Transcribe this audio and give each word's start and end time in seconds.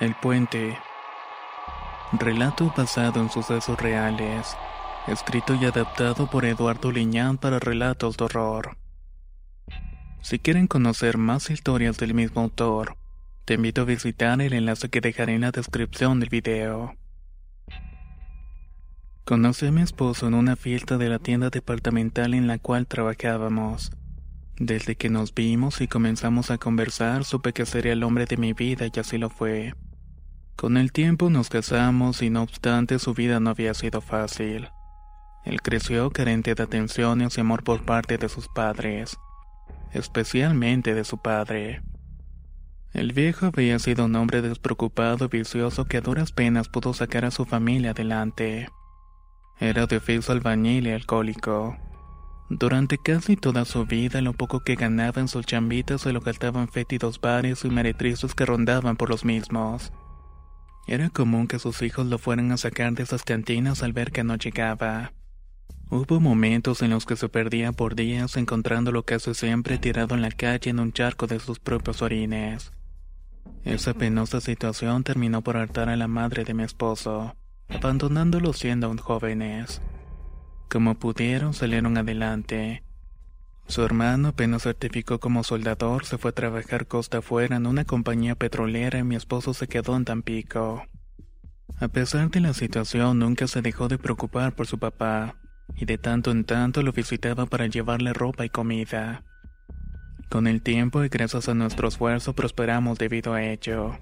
El 0.00 0.14
puente. 0.14 0.78
Relato 2.12 2.72
basado 2.76 3.20
en 3.20 3.30
sucesos 3.30 3.76
reales. 3.80 4.56
Escrito 5.08 5.56
y 5.56 5.64
adaptado 5.64 6.30
por 6.30 6.44
Eduardo 6.44 6.92
Liñán 6.92 7.36
para 7.36 7.58
relatos 7.58 8.16
de 8.16 8.24
horror. 8.26 8.76
Si 10.22 10.38
quieren 10.38 10.68
conocer 10.68 11.18
más 11.18 11.50
historias 11.50 11.98
del 11.98 12.14
mismo 12.14 12.42
autor, 12.42 12.96
te 13.44 13.54
invito 13.54 13.80
a 13.80 13.86
visitar 13.86 14.40
el 14.40 14.52
enlace 14.52 14.88
que 14.88 15.00
dejaré 15.00 15.34
en 15.34 15.40
la 15.40 15.50
descripción 15.50 16.20
del 16.20 16.28
video. 16.28 16.94
Conocí 19.24 19.66
a 19.66 19.72
mi 19.72 19.82
esposo 19.82 20.28
en 20.28 20.34
una 20.34 20.54
fiesta 20.54 20.96
de 20.96 21.08
la 21.08 21.18
tienda 21.18 21.50
departamental 21.50 22.34
en 22.34 22.46
la 22.46 22.58
cual 22.58 22.86
trabajábamos. 22.86 23.90
Desde 24.60 24.94
que 24.94 25.08
nos 25.08 25.34
vimos 25.34 25.80
y 25.80 25.88
comenzamos 25.88 26.52
a 26.52 26.58
conversar, 26.58 27.24
supe 27.24 27.52
que 27.52 27.66
sería 27.66 27.94
el 27.94 28.04
hombre 28.04 28.26
de 28.26 28.36
mi 28.36 28.52
vida 28.52 28.86
y 28.86 29.00
así 29.00 29.18
lo 29.18 29.28
fue. 29.28 29.74
Con 30.58 30.76
el 30.76 30.90
tiempo 30.90 31.30
nos 31.30 31.50
casamos 31.50 32.20
y 32.20 32.30
no 32.30 32.42
obstante 32.42 32.98
su 32.98 33.14
vida 33.14 33.38
no 33.38 33.50
había 33.50 33.74
sido 33.74 34.00
fácil. 34.00 34.68
Él 35.44 35.62
creció 35.62 36.10
carente 36.10 36.56
de 36.56 36.64
atenciones 36.64 37.38
y 37.38 37.42
amor 37.42 37.62
por 37.62 37.84
parte 37.84 38.18
de 38.18 38.28
sus 38.28 38.48
padres, 38.48 39.16
especialmente 39.92 40.94
de 40.94 41.04
su 41.04 41.18
padre. 41.18 41.82
El 42.92 43.12
viejo 43.12 43.46
había 43.46 43.78
sido 43.78 44.06
un 44.06 44.16
hombre 44.16 44.42
despreocupado 44.42 45.26
y 45.26 45.28
vicioso 45.28 45.84
que 45.84 45.98
a 45.98 46.00
duras 46.00 46.32
penas 46.32 46.68
pudo 46.68 46.92
sacar 46.92 47.24
a 47.24 47.30
su 47.30 47.44
familia 47.44 47.92
adelante. 47.92 48.68
Era 49.60 49.86
de 49.86 49.98
oficio 49.98 50.34
albañil 50.34 50.88
y 50.88 50.90
alcohólico. 50.90 51.76
Durante 52.50 52.98
casi 52.98 53.36
toda 53.36 53.64
su 53.64 53.86
vida, 53.86 54.20
lo 54.22 54.32
poco 54.32 54.64
que 54.64 54.74
ganaba 54.74 55.20
en 55.20 55.28
sus 55.28 55.46
chambitas 55.46 56.00
se 56.00 56.12
lo 56.12 56.20
gastaban 56.20 56.66
fétidos 56.66 57.20
bares 57.20 57.64
y 57.64 57.70
meretrices 57.70 58.34
que 58.34 58.44
rondaban 58.44 58.96
por 58.96 59.08
los 59.08 59.24
mismos. 59.24 59.92
Era 60.88 61.10
común 61.10 61.48
que 61.48 61.58
sus 61.58 61.82
hijos 61.82 62.06
lo 62.06 62.16
fueran 62.16 62.50
a 62.50 62.56
sacar 62.56 62.94
de 62.94 63.02
esas 63.02 63.22
cantinas 63.22 63.82
al 63.82 63.92
ver 63.92 64.10
que 64.10 64.24
no 64.24 64.36
llegaba. 64.36 65.12
Hubo 65.90 66.18
momentos 66.18 66.80
en 66.80 66.88
los 66.88 67.04
que 67.04 67.14
se 67.14 67.28
perdía 67.28 67.72
por 67.72 67.94
días 67.94 68.38
encontrándolo 68.38 69.02
casi 69.02 69.34
siempre 69.34 69.76
tirado 69.76 70.14
en 70.14 70.22
la 70.22 70.30
calle 70.30 70.70
en 70.70 70.80
un 70.80 70.92
charco 70.92 71.26
de 71.26 71.40
sus 71.40 71.58
propios 71.58 72.00
orines. 72.00 72.72
Esa 73.64 73.92
penosa 73.92 74.40
situación 74.40 75.04
terminó 75.04 75.42
por 75.42 75.58
hartar 75.58 75.90
a 75.90 75.96
la 75.96 76.08
madre 76.08 76.44
de 76.44 76.54
mi 76.54 76.62
esposo, 76.62 77.36
abandonándolo 77.68 78.54
siendo 78.54 78.86
aún 78.86 78.96
jóvenes. 78.96 79.82
Como 80.70 80.94
pudieron 80.94 81.52
salieron 81.52 81.98
adelante, 81.98 82.82
su 83.68 83.84
hermano 83.84 84.28
apenas 84.28 84.62
certificó 84.62 85.20
como 85.20 85.44
soldador, 85.44 86.06
se 86.06 86.16
fue 86.16 86.30
a 86.30 86.34
trabajar 86.34 86.86
costa 86.86 87.18
afuera 87.18 87.56
en 87.56 87.66
una 87.66 87.84
compañía 87.84 88.34
petrolera 88.34 88.98
y 88.98 89.04
mi 89.04 89.14
esposo 89.14 89.52
se 89.52 89.68
quedó 89.68 89.94
en 89.94 90.06
Tampico. 90.06 90.86
A 91.78 91.88
pesar 91.88 92.30
de 92.30 92.40
la 92.40 92.54
situación, 92.54 93.18
nunca 93.18 93.46
se 93.46 93.60
dejó 93.60 93.88
de 93.88 93.98
preocupar 93.98 94.54
por 94.54 94.66
su 94.66 94.78
papá, 94.78 95.36
y 95.76 95.84
de 95.84 95.98
tanto 95.98 96.30
en 96.30 96.44
tanto 96.44 96.82
lo 96.82 96.92
visitaba 96.92 97.44
para 97.44 97.66
llevarle 97.66 98.14
ropa 98.14 98.46
y 98.46 98.48
comida. 98.48 99.22
Con 100.30 100.46
el 100.46 100.62
tiempo 100.62 101.04
y 101.04 101.08
gracias 101.10 101.48
a 101.50 101.54
nuestro 101.54 101.88
esfuerzo 101.88 102.34
prosperamos 102.34 102.98
debido 102.98 103.34
a 103.34 103.42
ello. 103.42 103.98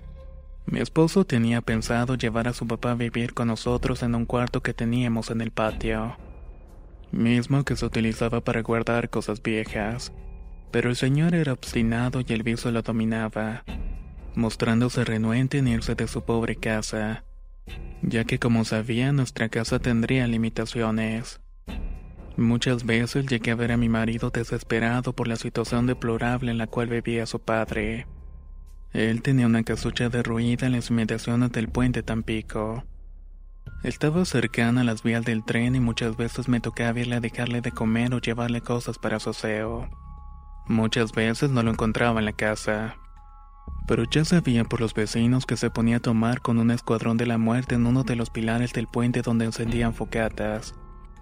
Mi 0.66 0.78
esposo 0.78 1.24
tenía 1.24 1.60
pensado 1.60 2.14
llevar 2.14 2.46
a 2.46 2.52
su 2.52 2.68
papá 2.68 2.92
a 2.92 2.94
vivir 2.94 3.34
con 3.34 3.48
nosotros 3.48 4.04
en 4.04 4.14
un 4.14 4.26
cuarto 4.26 4.62
que 4.62 4.74
teníamos 4.74 5.30
en 5.30 5.40
el 5.40 5.50
patio 5.50 6.16
mismo 7.12 7.64
que 7.64 7.76
se 7.76 7.86
utilizaba 7.86 8.40
para 8.40 8.62
guardar 8.62 9.10
cosas 9.10 9.42
viejas. 9.42 10.12
Pero 10.70 10.90
el 10.90 10.96
señor 10.96 11.34
era 11.34 11.52
obstinado 11.52 12.20
y 12.26 12.32
el 12.32 12.42
vicio 12.42 12.70
lo 12.70 12.82
dominaba, 12.82 13.64
mostrándose 14.34 15.04
renuente 15.04 15.58
en 15.58 15.68
irse 15.68 15.94
de 15.94 16.08
su 16.08 16.24
pobre 16.24 16.56
casa, 16.56 17.24
ya 18.02 18.24
que 18.24 18.38
como 18.38 18.64
sabía 18.64 19.12
nuestra 19.12 19.48
casa 19.48 19.78
tendría 19.78 20.26
limitaciones. 20.26 21.40
Muchas 22.36 22.84
veces 22.84 23.26
llegué 23.26 23.52
a 23.52 23.54
ver 23.54 23.72
a 23.72 23.78
mi 23.78 23.88
marido 23.88 24.28
desesperado 24.28 25.14
por 25.14 25.26
la 25.26 25.36
situación 25.36 25.86
deplorable 25.86 26.50
en 26.50 26.58
la 26.58 26.66
cual 26.66 26.88
vivía 26.88 27.24
su 27.24 27.40
padre. 27.40 28.06
Él 28.92 29.22
tenía 29.22 29.46
una 29.46 29.62
casucha 29.62 30.10
derruida 30.10 30.66
en 30.66 30.72
las 30.72 30.90
inmediaciones 30.90 31.52
del 31.52 31.68
puente 31.68 32.02
Tampico. 32.02 32.84
Estaba 33.82 34.24
cercana 34.24 34.80
a 34.80 34.84
las 34.84 35.02
vías 35.02 35.24
del 35.24 35.44
tren 35.44 35.76
y 35.76 35.80
muchas 35.80 36.16
veces 36.16 36.48
me 36.48 36.60
tocaba 36.60 36.98
irle 36.98 37.16
a 37.16 37.20
dejarle 37.20 37.60
de 37.60 37.72
comer 37.72 38.14
o 38.14 38.20
llevarle 38.20 38.60
cosas 38.60 38.98
para 38.98 39.20
su. 39.20 39.32
Muchas 40.66 41.12
veces 41.12 41.50
no 41.50 41.62
lo 41.62 41.70
encontraba 41.70 42.18
en 42.18 42.24
la 42.24 42.32
casa. 42.32 42.96
Pero 43.86 44.04
ya 44.04 44.24
sabía 44.24 44.64
por 44.64 44.80
los 44.80 44.94
vecinos 44.94 45.46
que 45.46 45.56
se 45.56 45.70
ponía 45.70 45.98
a 45.98 46.00
tomar 46.00 46.40
con 46.40 46.58
un 46.58 46.72
escuadrón 46.72 47.16
de 47.16 47.26
la 47.26 47.38
muerte 47.38 47.76
en 47.76 47.86
uno 47.86 48.02
de 48.02 48.16
los 48.16 48.30
pilares 48.30 48.72
del 48.72 48.88
puente 48.88 49.22
donde 49.22 49.44
encendían 49.44 49.94
focatas, 49.94 50.74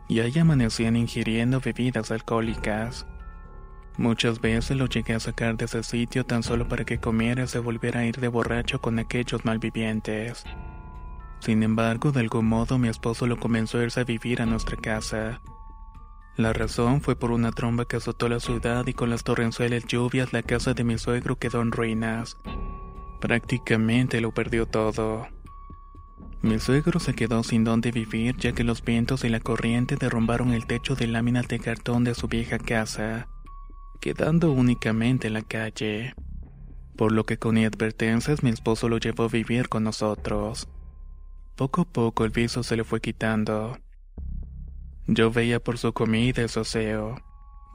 y 0.08 0.20
ahí 0.20 0.38
amanecían 0.38 0.96
ingiriendo 0.96 1.60
bebidas 1.60 2.10
alcohólicas. 2.10 3.06
Muchas 3.98 4.40
veces 4.40 4.76
lo 4.76 4.86
llegué 4.86 5.14
a 5.14 5.20
sacar 5.20 5.56
de 5.56 5.66
ese 5.66 5.82
sitio 5.82 6.24
tan 6.24 6.42
solo 6.42 6.66
para 6.66 6.84
que 6.84 6.98
comiera 6.98 7.44
y 7.44 7.48
se 7.48 7.58
volviera 7.58 8.00
a 8.00 8.06
ir 8.06 8.16
de 8.16 8.28
borracho 8.28 8.80
con 8.80 8.98
aquellos 8.98 9.44
malvivientes. 9.44 10.44
Sin 11.44 11.62
embargo, 11.62 12.10
de 12.10 12.20
algún 12.20 12.46
modo 12.46 12.78
mi 12.78 12.88
esposo 12.88 13.26
lo 13.26 13.36
comenzó 13.36 13.78
a 13.78 13.82
irse 13.82 14.00
a 14.00 14.04
vivir 14.04 14.40
a 14.40 14.46
nuestra 14.46 14.78
casa. 14.78 15.42
La 16.38 16.54
razón 16.54 17.02
fue 17.02 17.16
por 17.16 17.32
una 17.32 17.52
tromba 17.52 17.84
que 17.84 17.96
azotó 17.96 18.30
la 18.30 18.40
ciudad 18.40 18.86
y 18.86 18.94
con 18.94 19.10
las 19.10 19.24
torrenciales 19.24 19.84
lluvias 19.86 20.32
la 20.32 20.42
casa 20.42 20.72
de 20.72 20.84
mi 20.84 20.96
suegro 20.96 21.36
quedó 21.36 21.60
en 21.60 21.70
ruinas. 21.70 22.38
Prácticamente 23.20 24.22
lo 24.22 24.32
perdió 24.32 24.64
todo. 24.64 25.28
Mi 26.40 26.58
suegro 26.60 26.98
se 26.98 27.12
quedó 27.12 27.42
sin 27.42 27.62
dónde 27.62 27.92
vivir 27.92 28.38
ya 28.38 28.52
que 28.52 28.64
los 28.64 28.82
vientos 28.82 29.22
y 29.24 29.28
la 29.28 29.40
corriente 29.40 29.96
derrumbaron 29.96 30.54
el 30.54 30.66
techo 30.66 30.94
de 30.94 31.08
láminas 31.08 31.46
de 31.48 31.58
cartón 31.58 32.04
de 32.04 32.14
su 32.14 32.26
vieja 32.26 32.58
casa, 32.58 33.28
quedando 34.00 34.50
únicamente 34.50 35.26
en 35.26 35.34
la 35.34 35.42
calle. 35.42 36.14
Por 36.96 37.12
lo 37.12 37.24
que 37.24 37.36
con 37.36 37.58
advertencias 37.58 38.42
mi 38.42 38.48
esposo 38.48 38.88
lo 38.88 38.96
llevó 38.96 39.24
a 39.24 39.28
vivir 39.28 39.68
con 39.68 39.84
nosotros. 39.84 40.70
Poco 41.56 41.82
a 41.82 41.84
poco 41.84 42.24
el 42.24 42.32
viso 42.32 42.64
se 42.64 42.76
le 42.76 42.82
fue 42.82 43.00
quitando. 43.00 43.78
Yo 45.06 45.30
veía 45.30 45.62
por 45.62 45.78
su 45.78 45.92
comida 45.92 46.42
y 46.42 46.48
su 46.48 46.60
aseo, 46.60 47.14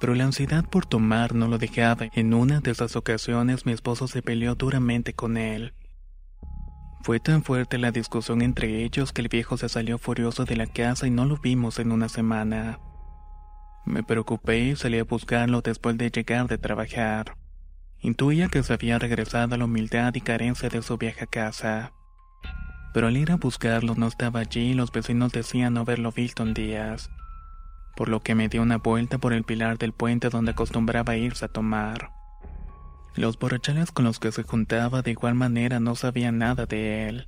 pero 0.02 0.16
la 0.16 0.26
ansiedad 0.26 0.66
por 0.66 0.86
tomar 0.86 1.34
no 1.34 1.48
lo 1.48 1.58
dejaba. 1.58 2.10
En 2.14 2.34
una 2.34 2.60
de 2.60 2.72
esas 2.72 2.98
ocasiones 2.98 3.66
mi 3.66 3.72
esposo 3.72 4.10
se 4.10 4.22
peleó 4.22 4.56
duramente 4.56 5.14
con 5.14 5.38
él. 5.38 5.74
Fue 7.04 7.22
tan 7.22 7.42
fuerte 7.42 7.78
la 7.78 7.92
discusión 7.92 8.42
entre 8.42 8.84
ellos 8.84 9.14
que 9.14 9.22
el 9.22 9.30
viejo 9.30 9.56
se 9.56 9.70
salió 9.70 9.98
furioso 9.98 10.44
de 10.44 10.58
la 10.58 10.68
casa 10.68 11.08
y 11.08 11.12
no 11.12 11.24
lo 11.24 11.38
vimos 11.38 11.80
en 11.80 11.94
una 11.94 12.10
semana. 12.10 12.82
Me 13.86 14.04
preocupé 14.04 14.60
y 14.60 14.76
salí 14.76 15.00
a 15.00 15.06
buscarlo 15.06 15.62
después 15.62 15.98
de 15.98 16.12
llegar 16.12 16.48
de 16.48 16.58
trabajar. 16.58 17.38
Intuía 18.02 18.50
que 18.50 18.62
se 18.62 18.74
había 18.74 19.00
regresado 19.00 19.56
a 19.56 19.58
la 19.58 19.64
humildad 19.64 20.14
y 20.16 20.22
carencia 20.22 20.68
de 20.68 20.82
su 20.82 20.98
vieja 20.98 21.26
casa 21.28 21.94
pero 22.94 23.08
al 23.08 23.18
ir 23.18 23.32
a 23.32 23.38
buscarlo 23.38 23.96
no 23.96 24.08
estaba 24.08 24.40
allí 24.40 24.72
y 24.72 24.74
los 24.74 24.92
vecinos 24.92 25.32
decían 25.32 25.74
no 25.74 25.82
haberlo 25.82 26.12
visto 26.12 26.44
en 26.44 26.54
días, 26.54 27.10
por 27.96 28.10
lo 28.10 28.22
que 28.22 28.36
me 28.36 28.50
di 28.50 28.58
una 28.58 28.78
vuelta 28.78 29.18
por 29.18 29.34
el 29.34 29.44
pilar 29.44 29.78
del 29.78 29.94
puente 29.94 30.30
donde 30.30 30.52
acostumbraba 30.52 31.16
irse 31.18 31.46
a 31.46 31.50
tomar. 31.50 32.12
Los 33.16 33.38
borrachales 33.38 33.92
con 33.92 34.06
los 34.06 34.20
que 34.20 34.32
se 34.32 34.44
juntaba 34.44 35.02
de 35.02 35.12
igual 35.12 35.36
manera 35.36 35.80
no 35.80 35.96
sabían 35.96 36.38
nada 36.38 36.66
de 36.66 37.10
él. 37.10 37.28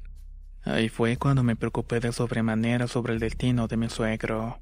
Ahí 0.63 0.89
fue 0.89 1.17
cuando 1.17 1.43
me 1.43 1.55
preocupé 1.55 1.99
de 1.99 2.11
sobremanera 2.11 2.87
sobre 2.87 3.13
el 3.13 3.19
destino 3.19 3.67
de 3.67 3.77
mi 3.77 3.89
suegro. 3.89 4.59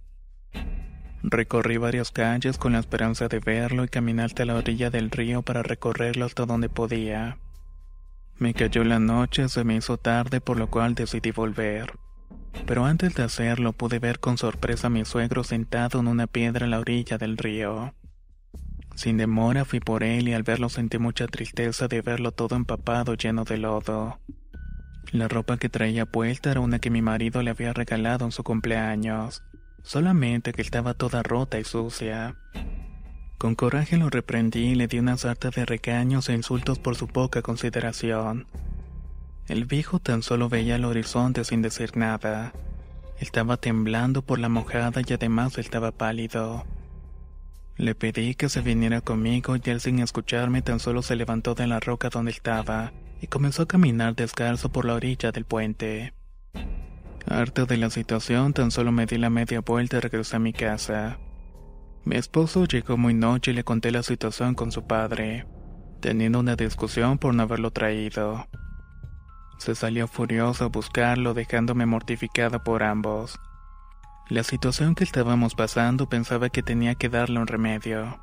Recorrí 1.22 1.78
varias 1.78 2.12
calles 2.12 2.58
con 2.58 2.72
la 2.74 2.80
esperanza 2.80 3.28
de 3.28 3.40
verlo 3.40 3.84
y 3.84 3.90
caminar 3.90 4.28
hasta 4.28 4.46
la 4.46 4.56
orilla 4.56 4.90
del 4.90 5.12
río 5.12 5.42
para 5.42 5.62
recorrerlo 5.62 6.26
hasta 6.26 6.46
donde 6.46 6.70
podía. 6.70 7.38
Me 8.40 8.54
cayó 8.54 8.86
la 8.86 9.00
noche, 9.00 9.50
se 9.50 9.66
me 9.66 9.76
hizo 9.76 9.98
tarde, 9.98 10.40
por 10.40 10.58
lo 10.58 10.70
cual 10.70 10.96
decidí 10.96 11.32
volver. 11.32 12.00
Pero 12.66 12.86
antes 12.86 13.14
de 13.16 13.24
hacerlo 13.24 13.74
pude 13.74 14.00
ver 14.00 14.20
con 14.20 14.38
sorpresa 14.38 14.88
a 14.88 14.90
mi 14.90 15.04
suegro 15.04 15.44
sentado 15.44 16.00
en 16.00 16.08
una 16.08 16.26
piedra 16.26 16.66
a 16.66 16.70
la 16.70 16.80
orilla 16.80 17.18
del 17.18 17.38
río. 17.38 17.94
Sin 18.96 19.18
demora 19.18 19.66
fui 19.66 19.82
por 19.82 20.04
él 20.04 20.30
y 20.30 20.34
al 20.34 20.44
verlo 20.44 20.70
sentí 20.70 20.98
mucha 20.98 21.28
tristeza 21.28 21.90
de 21.90 22.02
verlo 22.02 22.32
todo 22.32 22.56
empapado 22.56 23.16
lleno 23.16 23.44
de 23.44 23.58
lodo. 23.58 24.20
La 25.12 25.28
ropa 25.28 25.58
que 25.58 25.68
traía 25.68 26.06
puesta 26.06 26.52
era 26.52 26.62
una 26.62 26.80
que 26.80 26.90
mi 26.90 27.02
marido 27.02 27.42
le 27.44 27.52
había 27.52 27.74
regalado 27.74 28.24
en 28.24 28.32
su 28.32 28.44
cumpleaños, 28.44 29.44
solamente 29.84 30.54
que 30.54 30.62
estaba 30.62 30.94
toda 30.94 31.24
rota 31.24 31.60
y 31.60 31.66
sucia. 31.66 32.38
Con 33.40 33.56
coraje 33.56 33.96
lo 33.96 34.10
reprendí 34.10 34.72
y 34.72 34.76
le 34.76 34.88
di 34.88 35.00
una 35.00 35.16
sarta 35.16 35.50
de 35.50 35.64
recaños 35.64 36.28
e 36.28 36.34
insultos 36.34 36.78
por 36.78 36.98
su 36.98 37.08
poca 37.08 37.42
consideración. 37.42 38.48
El 39.48 39.64
viejo 39.64 40.00
tan 40.00 40.24
solo 40.24 40.50
veía 40.50 40.76
el 40.76 40.84
horizonte 40.84 41.46
sin 41.46 41.62
decir 41.62 41.96
nada. 41.96 42.52
Estaba 43.18 43.56
temblando 43.56 44.24
por 44.24 44.40
la 44.40 44.50
mojada 44.50 45.02
y 45.08 45.14
además 45.14 45.58
estaba 45.58 45.94
pálido. 45.94 46.66
Le 47.78 47.96
pedí 47.96 48.36
que 48.36 48.50
se 48.50 48.60
viniera 48.60 49.00
conmigo 49.00 49.56
y 49.56 49.62
él 49.70 49.80
sin 49.80 50.00
escucharme 50.00 50.62
tan 50.62 50.82
solo 50.82 51.02
se 51.02 51.16
levantó 51.16 51.56
de 51.56 51.66
la 51.66 51.80
roca 51.80 52.10
donde 52.10 52.32
estaba 52.32 52.92
y 53.22 53.28
comenzó 53.28 53.62
a 53.62 53.68
caminar 53.68 54.18
descalzo 54.18 54.68
por 54.68 54.84
la 54.84 54.96
orilla 54.96 55.32
del 55.32 55.46
puente. 55.46 56.14
Harto 57.26 57.66
de 57.66 57.78
la 57.78 57.90
situación, 57.90 58.52
tan 58.52 58.70
solo 58.70 58.92
me 58.92 59.06
di 59.06 59.18
la 59.18 59.30
media 59.30 59.62
vuelta 59.62 59.96
y 59.96 60.00
regresé 60.02 60.36
a 60.36 60.40
mi 60.40 60.52
casa. 60.52 61.20
Mi 62.10 62.16
esposo 62.16 62.66
llegó 62.66 62.98
muy 62.98 63.14
noche 63.14 63.52
y 63.52 63.54
le 63.54 63.64
conté 63.64 63.92
la 63.92 64.02
situación 64.02 64.56
con 64.56 64.72
su 64.72 64.88
padre, 64.88 65.46
teniendo 66.02 66.40
una 66.40 66.56
discusión 66.56 67.20
por 67.20 67.36
no 67.36 67.44
haberlo 67.44 67.70
traído. 67.70 68.48
Se 69.60 69.76
salió 69.76 70.08
furioso 70.08 70.66
a 70.66 70.70
buscarlo, 70.70 71.36
dejándome 71.36 71.86
mortificada 71.86 72.64
por 72.64 72.82
ambos. 72.82 73.40
La 74.28 74.42
situación 74.42 74.96
que 74.96 75.04
estábamos 75.04 75.54
pasando 75.54 76.10
pensaba 76.10 76.50
que 76.50 76.64
tenía 76.64 76.96
que 76.96 77.10
darle 77.10 77.40
un 77.40 77.46
remedio. 77.46 78.20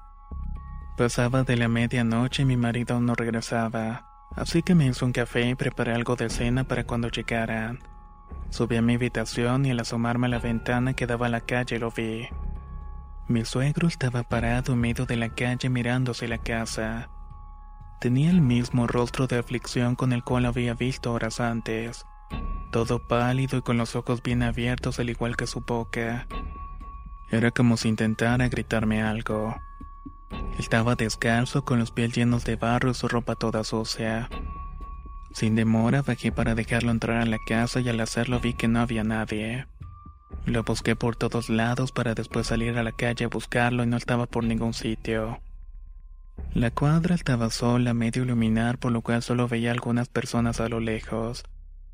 Pasaba 0.99 1.45
de 1.45 1.57
la 1.57 1.69
medianoche 1.69 2.43
y 2.43 2.45
mi 2.45 2.57
marido 2.57 3.01
no 3.01 3.15
regresaba, 3.15 4.09
así 4.35 4.65
que 4.65 4.75
me 4.75 4.87
hizo 4.87 5.07
un 5.07 5.13
café 5.13 5.49
y 5.49 5.55
preparé 5.55 5.95
algo 5.95 6.17
de 6.17 6.29
cena 6.29 6.65
para 6.65 6.83
cuando 6.83 7.09
llegaran. 7.09 7.79
Subí 8.51 8.75
a 8.79 8.83
mi 8.83 8.97
habitación 8.97 9.65
y 9.65 9.71
al 9.71 9.79
asomarme 9.79 10.27
a 10.27 10.31
la 10.31 10.41
ventana 10.41 10.95
que 10.95 11.07
daba 11.07 11.27
a 11.27 11.29
la 11.29 11.43
calle 11.43 11.79
lo 11.79 11.93
vi. 11.93 12.29
Mi 13.29 13.45
suegro 13.45 13.89
estaba 13.89 14.23
parado 14.23 14.75
en 14.75 14.79
medio 14.79 15.05
de 15.05 15.17
la 15.17 15.31
calle 15.31 15.69
mirándose 15.69 16.29
la 16.29 16.39
casa. 16.39 17.09
Tenía 18.01 18.31
el 18.31 18.41
mismo 18.41 18.87
rostro 18.87 19.27
de 19.27 19.37
aflicción 19.37 19.97
con 19.97 20.13
el 20.13 20.23
cual 20.23 20.47
había 20.47 20.75
visto 20.75 21.13
horas 21.13 21.41
antes, 21.41 22.07
todo 22.71 23.09
pálido 23.09 23.59
y 23.59 23.63
con 23.63 23.79
los 23.79 23.97
ojos 23.97 24.23
bien 24.23 24.45
abiertos 24.45 25.01
al 25.01 25.11
igual 25.11 25.37
que 25.37 25.49
su 25.49 25.61
boca. 25.61 26.29
Era 27.29 27.51
como 27.51 27.77
si 27.77 27.89
intentara 27.89 28.49
gritarme 28.49 29.03
algo. 29.03 29.57
Estaba 30.57 30.95
descalzo 30.95 31.65
con 31.65 31.81
los 31.81 31.91
pies 31.91 32.15
llenos 32.15 32.45
de 32.45 32.55
barro 32.55 32.91
y 32.91 32.95
su 32.95 33.09
ropa 33.09 33.35
toda 33.35 33.65
sucia. 33.65 34.29
Sin 35.33 35.57
demora 35.57 36.03
bajé 36.03 36.31
para 36.31 36.55
dejarlo 36.55 36.93
entrar 36.93 37.23
a 37.23 37.27
la 37.27 37.39
casa 37.45 37.81
y 37.81 37.89
al 37.89 37.99
hacerlo 37.99 38.39
vi 38.39 38.55
que 38.55 38.69
no 38.69 38.79
había 38.79 39.03
nadie. 39.03 39.67
Lo 40.45 40.63
busqué 40.63 40.95
por 40.97 41.17
todos 41.17 41.49
lados 41.49 41.93
para 41.93 42.15
después 42.15 42.47
salir 42.47 42.79
a 42.79 42.83
la 42.83 42.93
calle 42.93 43.25
a 43.25 43.29
buscarlo 43.29 43.83
y 43.83 43.87
no 43.87 43.97
estaba 43.97 44.27
por 44.27 44.45
ningún 44.45 44.75
sitio. 44.75 45.41
La 46.55 46.71
cuadra 46.71 47.15
estaba 47.15 47.51
sola, 47.51 47.95
medio 47.95 48.23
iluminar, 48.23 48.79
por 48.79 48.93
lo 48.93 49.03
cual 49.03 49.23
solo 49.23 49.49
veía 49.49 49.73
algunas 49.73 50.09
personas 50.09 50.61
a 50.61 50.69
lo 50.69 50.81
lejos, 50.81 51.45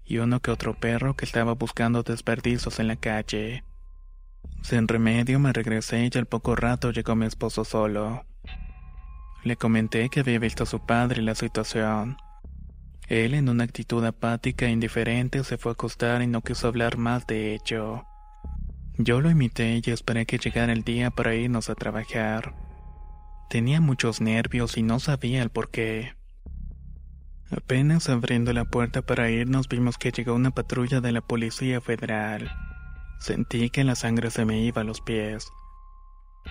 y 0.05 0.19
uno 0.19 0.41
que 0.41 0.51
otro 0.51 0.75
perro 0.75 1.15
que 1.17 1.25
estaba 1.25 1.55
buscando 1.55 2.03
desperdicios 2.03 2.79
en 2.79 2.89
la 2.89 2.97
calle. 2.97 3.65
Sin 4.63 4.87
remedio 4.87 5.39
me 5.39 5.53
regresé 5.53 6.09
y 6.13 6.19
al 6.19 6.27
poco 6.27 6.55
rato 6.55 6.91
llegó 6.91 7.17
mi 7.17 7.27
esposo 7.27 7.65
solo. 7.65 8.25
Le 9.45 9.57
comenté 9.57 10.09
que 10.09 10.21
había 10.21 10.39
visto 10.39 10.63
a 10.63 10.67
su 10.67 10.85
padre 10.85 11.23
y 11.23 11.25
la 11.25 11.35
situación. 11.35 12.17
Él, 13.09 13.35
en 13.35 13.49
una 13.49 13.65
actitud 13.65 14.05
apática 14.05 14.67
e 14.67 14.71
indiferente, 14.71 15.43
se 15.43 15.59
fue 15.59 15.73
a 15.73 15.75
acostar 15.75 16.23
y 16.23 16.27
no 16.27 16.43
quiso 16.43 16.69
hablar 16.69 16.97
más 16.97 17.27
de 17.27 17.55
ello. 17.55 18.05
Yo 18.99 19.21
lo 19.21 19.31
imité 19.31 19.81
y 19.83 19.91
esperé 19.91 20.27
que 20.27 20.39
llegara 20.39 20.73
el 20.73 20.85
día 20.85 21.11
para 21.11 21.35
irnos 21.35 21.71
a 21.71 21.75
trabajar. 21.75 22.55
Tenía 23.49 23.81
muchos 23.81 24.21
nervios 24.21 24.77
y 24.77 24.83
no 24.83 25.01
sabía 25.01 25.43
el 25.43 25.51
por 25.51 25.71
qué. 25.71 26.15
Apenas 27.51 28.09
abriendo 28.09 28.53
la 28.53 28.65
puerta 28.65 29.03
para 29.03 29.31
irnos 29.31 29.69
vimos 29.69 29.99
que 29.99 30.11
llegó 30.11 30.35
una 30.35 30.51
patrulla 30.51 31.01
de 31.01 31.13
la 31.13 31.21
Policía 31.21 31.81
Federal. 31.81 32.51
Sentí 33.19 33.71
que 33.71 33.85
la 33.85 33.95
sangre 33.95 34.31
se 34.31 34.45
me 34.45 34.61
iba 34.61 34.81
a 34.83 34.85
los 34.85 35.01
pies. 35.01 35.51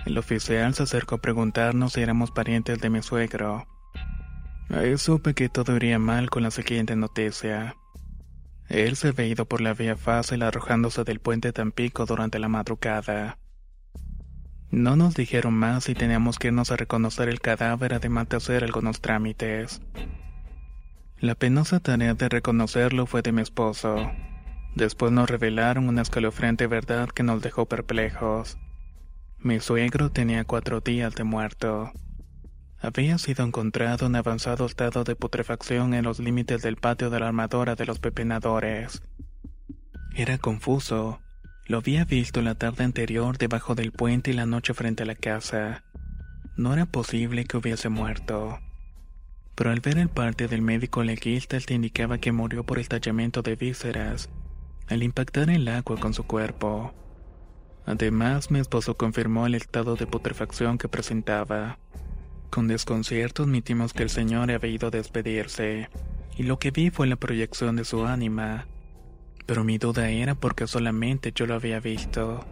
El 0.06 0.18
oficial 0.18 0.74
se 0.74 0.84
acercó 0.84 1.16
a 1.16 1.22
preguntarnos 1.22 1.94
si 1.94 2.02
éramos 2.02 2.32
parientes 2.32 2.80
de 2.80 2.90
mi 2.90 3.02
suegro. 3.02 3.68
Ahí 4.70 4.98
supe 4.98 5.34
que 5.34 5.50
todo 5.50 5.76
iría 5.76 6.00
mal 6.00 6.30
con 6.30 6.44
la 6.44 6.52
siguiente 6.52 6.96
noticia. 6.96 7.76
Él 8.72 8.96
se 8.96 9.10
había 9.10 9.26
ido 9.28 9.44
por 9.44 9.60
la 9.60 9.74
vía 9.74 9.98
fácil 9.98 10.44
arrojándose 10.44 11.04
del 11.04 11.20
puente 11.20 11.52
Tampico 11.52 12.06
durante 12.06 12.40
la 12.40 12.48
madrugada. 12.48 13.38
No 14.70 14.96
nos 14.96 15.14
dijeron 15.14 15.54
más 15.54 15.90
y 15.90 15.94
teníamos 15.94 16.40
que 16.40 16.48
irnos 16.48 16.72
a 16.72 16.78
reconocer 16.78 17.28
el 17.28 17.42
cadáver 17.42 17.94
además 17.94 18.30
de 18.30 18.38
hacer 18.38 18.64
algunos 18.64 19.02
trámites. 19.02 19.82
La 21.20 21.36
penosa 21.36 21.82
tarea 21.82 22.14
de 22.14 22.30
reconocerlo 22.30 23.08
fue 23.08 23.22
de 23.22 23.34
mi 23.34 23.42
esposo. 23.42 24.10
Después 24.74 25.12
nos 25.12 25.30
revelaron 25.30 25.90
una 25.90 26.04
escalofriante 26.04 26.66
verdad 26.68 27.10
que 27.10 27.24
nos 27.24 27.42
dejó 27.42 27.66
perplejos. 27.66 28.58
Mi 29.38 29.60
suegro 29.60 30.12
tenía 30.12 30.46
cuatro 30.46 30.80
días 30.80 31.14
de 31.16 31.26
muerto. 31.26 31.92
Había 32.84 33.20
sido 33.20 33.46
encontrado 33.46 34.08
en 34.08 34.16
avanzado 34.16 34.66
estado 34.66 35.04
de 35.04 35.16
putrefacción 35.16 35.94
en 35.94 36.04
los 36.04 36.20
límites 36.20 36.64
del 36.64 36.78
patio 36.78 37.12
de 37.12 37.20
la 37.20 37.28
armadora 37.28 37.76
de 37.76 37.86
los 37.86 38.00
pepenadores. 38.00 39.04
Era 40.16 40.40
confuso. 40.40 41.20
Lo 41.68 41.78
había 41.78 42.06
visto 42.06 42.42
la 42.42 42.56
tarde 42.56 42.84
anterior 42.84 43.38
debajo 43.38 43.76
del 43.76 43.92
puente 43.92 44.32
y 44.32 44.34
la 44.34 44.48
noche 44.48 44.74
frente 44.74 45.04
a 45.04 45.06
la 45.06 45.14
casa. 45.14 45.84
No 46.58 46.74
era 46.74 46.88
posible 46.88 47.46
que 47.46 47.58
hubiese 47.58 47.90
muerto. 47.90 48.60
Pero 49.54 49.70
al 49.70 49.80
ver 49.80 50.00
el 50.00 50.10
parte 50.10 50.48
del 50.48 50.64
médico 50.64 51.04
legista, 51.04 51.58
él 51.58 51.68
te 51.68 51.76
indicaba 51.76 52.18
que 52.18 52.32
murió 52.32 52.66
por 52.66 52.80
el 52.80 52.90
tallamiento 52.90 53.44
de 53.44 53.56
vísceras, 53.56 54.30
al 54.88 55.04
impactar 55.04 55.52
el 55.52 55.68
agua 55.68 55.98
con 56.00 56.16
su 56.16 56.24
cuerpo. 56.24 56.94
Además, 57.86 58.50
mi 58.50 58.60
esposo 58.60 58.98
confirmó 58.98 59.46
el 59.46 59.54
estado 59.54 59.96
de 59.96 60.08
putrefacción 60.08 60.80
que 60.80 60.90
presentaba. 60.90 61.78
Con 62.52 62.68
desconcierto 62.68 63.44
admitimos 63.44 63.94
que 63.94 64.04
el 64.04 64.10
señor 64.10 64.52
había 64.52 64.72
ido 64.72 64.90
a 64.90 64.92
despedirse, 64.92 65.90
y 66.38 66.44
lo 66.44 66.60
que 66.60 66.72
vi 66.72 66.90
fue 66.90 67.08
la 67.08 67.16
proyección 67.16 67.78
de 67.78 67.86
su 67.86 68.06
ánima. 68.06 68.68
Pero 69.46 69.64
mi 69.64 69.78
duda 69.78 70.10
era 70.10 70.36
porque 70.36 70.68
solamente 70.68 71.32
yo 71.34 71.48
lo 71.48 71.56
había 71.56 71.80
visto. 71.80 72.46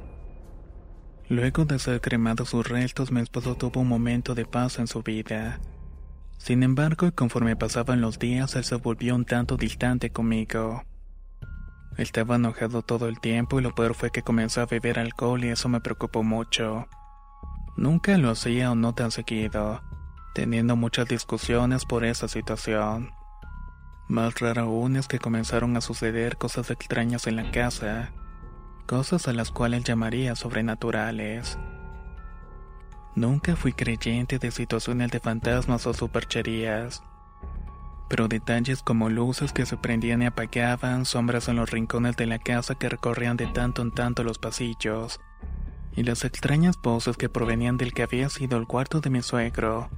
Luego 1.28 1.66
de 1.66 1.80
ser 1.80 2.00
cremado 2.00 2.46
sus 2.46 2.66
restos, 2.66 3.12
mi 3.12 3.20
esposo 3.20 3.56
tuvo 3.56 3.82
un 3.82 3.90
momento 3.90 4.36
de 4.36 4.46
paz 4.46 4.80
en 4.80 4.88
su 4.88 5.04
vida. 5.04 5.60
Sin 6.38 6.64
embargo, 6.64 7.12
conforme 7.14 7.58
pasaban 7.58 8.00
los 8.00 8.20
días, 8.20 8.56
él 8.56 8.64
se 8.64 8.76
volvió 8.76 9.14
un 9.16 9.26
tanto 9.26 9.58
distante 9.58 10.12
conmigo. 10.12 10.82
Estaba 11.98 12.38
enojado 12.38 12.84
todo 12.84 13.10
el 13.10 13.20
tiempo 13.20 13.60
y 13.60 13.64
lo 13.64 13.76
peor 13.76 13.96
fue 13.96 14.12
que 14.12 14.22
comenzó 14.22 14.62
a 14.62 14.66
beber 14.66 14.98
alcohol 14.98 15.44
y 15.44 15.50
eso 15.50 15.68
me 15.68 15.82
preocupó 15.82 16.24
mucho. 16.24 16.88
Nunca 17.76 18.18
lo 18.18 18.30
hacía 18.30 18.72
o 18.72 18.76
no 18.76 18.96
tan 18.96 19.12
seguido, 19.12 19.82
teniendo 20.40 20.78
muchas 20.78 21.06
discusiones 21.06 21.84
por 21.84 22.06
esa 22.06 22.30
situación. 22.30 23.12
Más 24.08 24.40
raro 24.40 24.62
aún 24.62 24.96
es 24.96 25.10
que 25.10 25.20
comenzaron 25.20 25.76
a 25.76 25.82
suceder 25.82 26.38
cosas 26.38 26.72
extrañas 26.72 27.28
en 27.28 27.36
la 27.36 27.52
casa, 27.52 28.14
cosas 28.86 29.28
a 29.28 29.34
las 29.34 29.52
cuales 29.52 29.84
llamaría 29.84 30.38
sobrenaturales. 30.38 31.60
Nunca 33.16 33.58
fui 33.58 33.74
creyente 33.74 34.40
de 34.40 34.52
situaciones 34.52 35.12
de 35.12 35.20
fantasmas 35.20 35.86
o 35.86 35.94
supercherías, 35.94 37.04
pero 38.08 38.30
detalles 38.30 38.82
como 38.82 39.10
luces 39.10 39.52
que 39.52 39.66
se 39.66 39.76
prendían 39.76 40.22
y 40.22 40.28
apagaban, 40.28 41.04
sombras 41.04 41.50
en 41.50 41.58
los 41.58 41.70
rincones 41.70 42.16
de 42.16 42.28
la 42.28 42.40
casa 42.40 42.76
que 42.76 42.88
recorrían 42.88 43.36
de 43.36 43.48
tanto 43.48 43.82
en 43.82 43.92
tanto 43.92 44.24
los 44.24 44.38
pasillos, 44.38 45.20
y 45.98 46.04
las 46.04 46.24
extrañas 46.24 46.82
voces 46.82 47.18
que 47.18 47.28
provenían 47.28 47.76
del 47.76 47.94
que 47.94 48.04
había 48.04 48.30
sido 48.30 48.58
el 48.58 48.68
cuarto 48.68 49.02
de 49.02 49.10
mi 49.10 49.22
suegro 49.22 49.90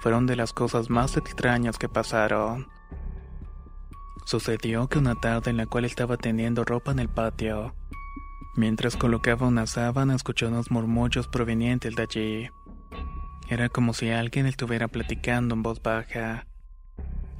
fueron 0.00 0.26
de 0.26 0.36
las 0.36 0.52
cosas 0.52 0.90
más 0.90 1.16
extrañas 1.16 1.78
que 1.78 1.88
pasaron. 1.88 2.68
Sucedió 4.26 4.88
que 4.88 4.98
una 4.98 5.14
tarde 5.14 5.50
en 5.50 5.56
la 5.56 5.66
cual 5.66 5.84
estaba 5.84 6.16
teniendo 6.16 6.64
ropa 6.64 6.92
en 6.92 6.98
el 6.98 7.08
patio, 7.08 7.74
mientras 8.56 8.96
colocaba 8.96 9.46
una 9.46 9.66
sábana 9.66 10.14
escuchó 10.14 10.48
unos 10.48 10.70
murmullos 10.70 11.28
provenientes 11.28 11.94
de 11.96 12.02
allí. 12.02 12.50
Era 13.48 13.70
como 13.70 13.94
si 13.94 14.10
alguien 14.10 14.46
estuviera 14.46 14.88
platicando 14.88 15.54
en 15.54 15.62
voz 15.62 15.82
baja. 15.82 16.46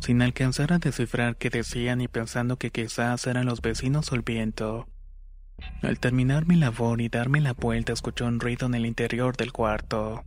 sin 0.00 0.22
alcanzar 0.22 0.72
a 0.72 0.78
descifrar 0.78 1.36
qué 1.36 1.50
decían 1.50 2.00
y 2.00 2.06
pensando 2.08 2.56
que 2.56 2.70
quizás 2.70 3.26
eran 3.26 3.46
los 3.46 3.60
vecinos 3.60 4.12
o 4.12 4.14
el 4.14 4.22
viento. 4.22 4.86
Al 5.82 5.98
terminar 5.98 6.46
mi 6.46 6.54
labor 6.54 7.00
y 7.00 7.08
darme 7.08 7.40
la 7.40 7.52
vuelta 7.52 7.92
escuché 7.92 8.24
un 8.24 8.38
ruido 8.38 8.66
en 8.66 8.74
el 8.74 8.86
interior 8.86 9.36
del 9.36 9.52
cuarto. 9.52 10.24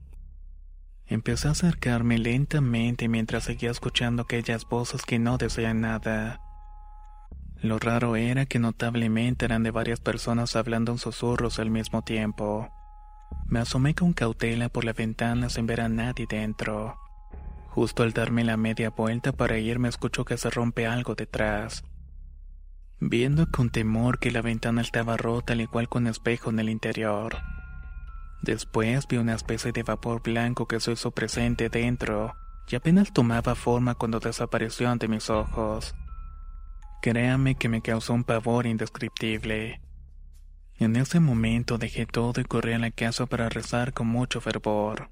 Empecé 1.12 1.50
a 1.50 1.52
acercarme 1.52 2.18
lentamente 2.18 3.10
mientras 3.10 3.44
seguía 3.44 3.70
escuchando 3.70 4.22
aquellas 4.22 4.64
voces 4.64 5.02
que 5.02 5.20
no 5.20 5.38
decían 5.38 5.82
nada. 5.82 6.40
Lo 7.58 7.80
raro 7.80 8.16
era 8.16 8.46
que 8.46 8.60
notablemente 8.60 9.44
eran 9.44 9.62
de 9.62 9.72
varias 9.72 10.00
personas 10.00 10.56
hablando 10.56 10.94
en 10.94 10.98
susurros 10.98 11.60
al 11.60 11.70
mismo 11.70 12.02
tiempo. 12.02 12.70
Me 13.46 13.60
asomé 13.60 13.94
con 13.94 14.14
cautela 14.14 14.70
por 14.70 14.86
la 14.86 14.94
ventana 14.94 15.50
sin 15.50 15.66
ver 15.66 15.82
a 15.82 15.90
nadie 15.90 16.28
dentro. 16.30 16.96
Justo 17.72 18.04
al 18.04 18.14
darme 18.14 18.46
la 18.46 18.56
media 18.56 18.90
vuelta 18.90 19.34
para 19.34 19.58
irme 19.58 19.90
escucho 19.90 20.24
que 20.24 20.38
se 20.38 20.50
rompe 20.50 20.88
algo 20.88 21.14
detrás. 21.14 21.84
Viendo 23.02 23.52
con 23.52 23.70
temor 23.70 24.18
que 24.18 24.32
la 24.32 24.42
ventana 24.42 24.82
estaba 24.82 25.18
rota 25.18 25.52
al 25.52 25.60
igual 25.60 25.90
un 25.94 26.08
espejo 26.08 26.52
en 26.52 26.60
el 26.60 26.70
interior. 26.70 27.36
Después 28.42 29.08
vi 29.08 29.18
una 29.18 29.36
especie 29.36 29.72
de 29.72 29.84
vapor 29.84 30.22
blanco 30.24 30.68
que 30.68 30.80
se 30.80 30.94
hizo 30.94 31.12
presente 31.12 31.70
dentro 31.70 32.34
y 32.68 32.76
apenas 32.76 33.14
tomaba 33.14 33.54
forma 33.54 33.96
cuando 33.96 34.20
desapareció 34.20 34.90
ante 34.90 35.08
mis 35.08 35.30
ojos. 35.30 35.94
Créame 37.02 37.56
que 37.56 37.70
me 37.70 37.82
causó 37.82 38.14
un 38.14 38.24
pavor 38.24 38.66
indescriptible. 38.66 39.82
En 40.78 40.96
ese 40.96 41.20
momento 41.20 41.78
dejé 41.78 42.06
todo 42.06 42.42
y 42.42 42.44
corrí 42.46 42.74
a 42.74 42.80
la 42.80 42.92
casa 42.92 43.26
para 43.28 43.50
rezar 43.50 43.94
con 43.94 44.08
mucho 44.08 44.42
fervor. 44.42 45.12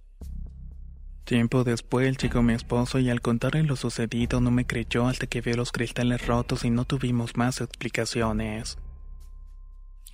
Tiempo 1.23 1.63
después 1.63 2.17
llegó 2.17 2.41
mi 2.41 2.53
esposo 2.53 2.97
y 2.97 3.11
al 3.11 3.21
contarle 3.21 3.61
lo 3.61 3.75
sucedido 3.75 4.41
no 4.41 4.49
me 4.49 4.65
creyó 4.65 5.07
hasta 5.07 5.27
que 5.27 5.41
vio 5.41 5.55
los 5.55 5.71
cristales 5.71 6.25
rotos 6.25 6.65
y 6.65 6.71
no 6.71 6.85
tuvimos 6.85 7.37
más 7.37 7.61
explicaciones. 7.61 8.79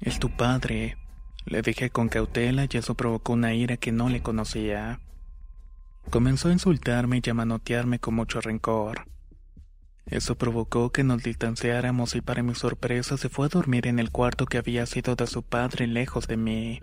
Es 0.01 0.19
tu 0.19 0.29
padre, 0.29 0.97
le 1.45 1.61
dije 1.61 1.89
con 1.89 2.09
cautela 2.09 2.67
y 2.69 2.77
eso 2.77 2.95
provocó 2.95 3.33
una 3.33 3.53
ira 3.53 3.77
que 3.77 3.91
no 3.91 4.09
le 4.09 4.21
conocía. 4.21 4.99
Comenzó 6.09 6.49
a 6.49 6.53
insultarme 6.53 7.21
y 7.23 7.29
a 7.29 7.33
manotearme 7.33 7.99
con 7.99 8.15
mucho 8.15 8.41
rencor. 8.41 9.07
Eso 10.05 10.35
provocó 10.35 10.91
que 10.91 11.03
nos 11.03 11.23
distanciáramos 11.23 12.15
y 12.15 12.21
para 12.21 12.43
mi 12.43 12.53
sorpresa 12.53 13.17
se 13.17 13.29
fue 13.29 13.47
a 13.47 13.49
dormir 13.49 13.87
en 13.87 13.99
el 13.99 14.11
cuarto 14.11 14.45
que 14.45 14.59
había 14.59 14.85
sido 14.85 15.15
de 15.15 15.25
su 15.25 15.41
padre 15.41 15.87
lejos 15.87 16.27
de 16.27 16.37
mí. 16.37 16.81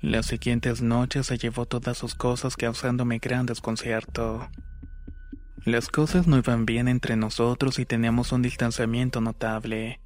Las 0.00 0.26
siguientes 0.26 0.82
noches 0.82 1.26
se 1.26 1.38
llevó 1.38 1.66
todas 1.66 1.98
sus 1.98 2.14
cosas 2.14 2.56
causándome 2.56 3.18
gran 3.18 3.46
desconcierto. 3.46 4.48
Las 5.64 5.88
cosas 5.88 6.28
no 6.28 6.38
iban 6.38 6.64
bien 6.64 6.86
entre 6.86 7.16
nosotros 7.16 7.80
y 7.80 7.86
teníamos 7.86 8.30
un 8.30 8.42
distanciamiento 8.42 9.20
notable. 9.20 10.00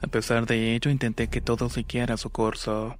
A 0.00 0.06
pesar 0.06 0.46
de 0.46 0.74
ello 0.74 0.90
intenté 0.90 1.28
que 1.28 1.40
todo 1.40 1.68
siguiera 1.68 2.16
su 2.16 2.30
curso. 2.30 2.96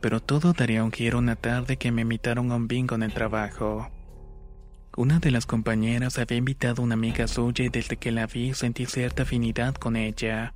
Pero 0.00 0.20
todo 0.20 0.52
daría 0.52 0.84
un 0.84 0.92
giro 0.92 1.18
una 1.18 1.36
tarde 1.36 1.76
que 1.76 1.92
me 1.92 2.02
invitaron 2.02 2.50
a 2.52 2.56
un 2.56 2.68
bingo 2.68 2.96
en 2.96 3.04
el 3.04 3.14
trabajo. 3.14 3.90
Una 4.96 5.18
de 5.18 5.30
las 5.30 5.46
compañeras 5.46 6.18
había 6.18 6.38
invitado 6.38 6.82
a 6.82 6.84
una 6.84 6.94
amiga 6.94 7.28
suya 7.28 7.64
y 7.64 7.68
desde 7.68 7.96
que 7.98 8.10
la 8.10 8.26
vi 8.26 8.54
sentí 8.54 8.86
cierta 8.86 9.22
afinidad 9.24 9.74
con 9.74 9.94
ella. 9.94 10.54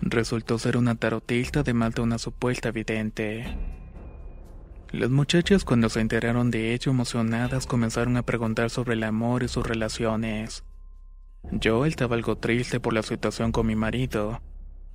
Resultó 0.00 0.58
ser 0.58 0.76
una 0.76 0.94
tarotista 0.96 1.60
además 1.60 1.94
de 1.94 2.02
una 2.02 2.18
supuesta 2.18 2.70
vidente. 2.70 3.56
Las 4.90 5.10
muchachas 5.10 5.64
cuando 5.64 5.88
se 5.88 6.00
enteraron 6.00 6.50
de 6.50 6.74
ello 6.74 6.92
emocionadas 6.92 7.66
comenzaron 7.66 8.16
a 8.18 8.22
preguntar 8.22 8.68
sobre 8.68 8.94
el 8.94 9.04
amor 9.04 9.42
y 9.42 9.48
sus 9.48 9.66
relaciones. 9.66 10.64
Yo 11.50 11.84
estaba 11.84 12.16
algo 12.16 12.36
triste 12.36 12.80
por 12.80 12.92
la 12.92 13.02
situación 13.02 13.52
con 13.52 13.66
mi 13.66 13.76
marido. 13.76 14.40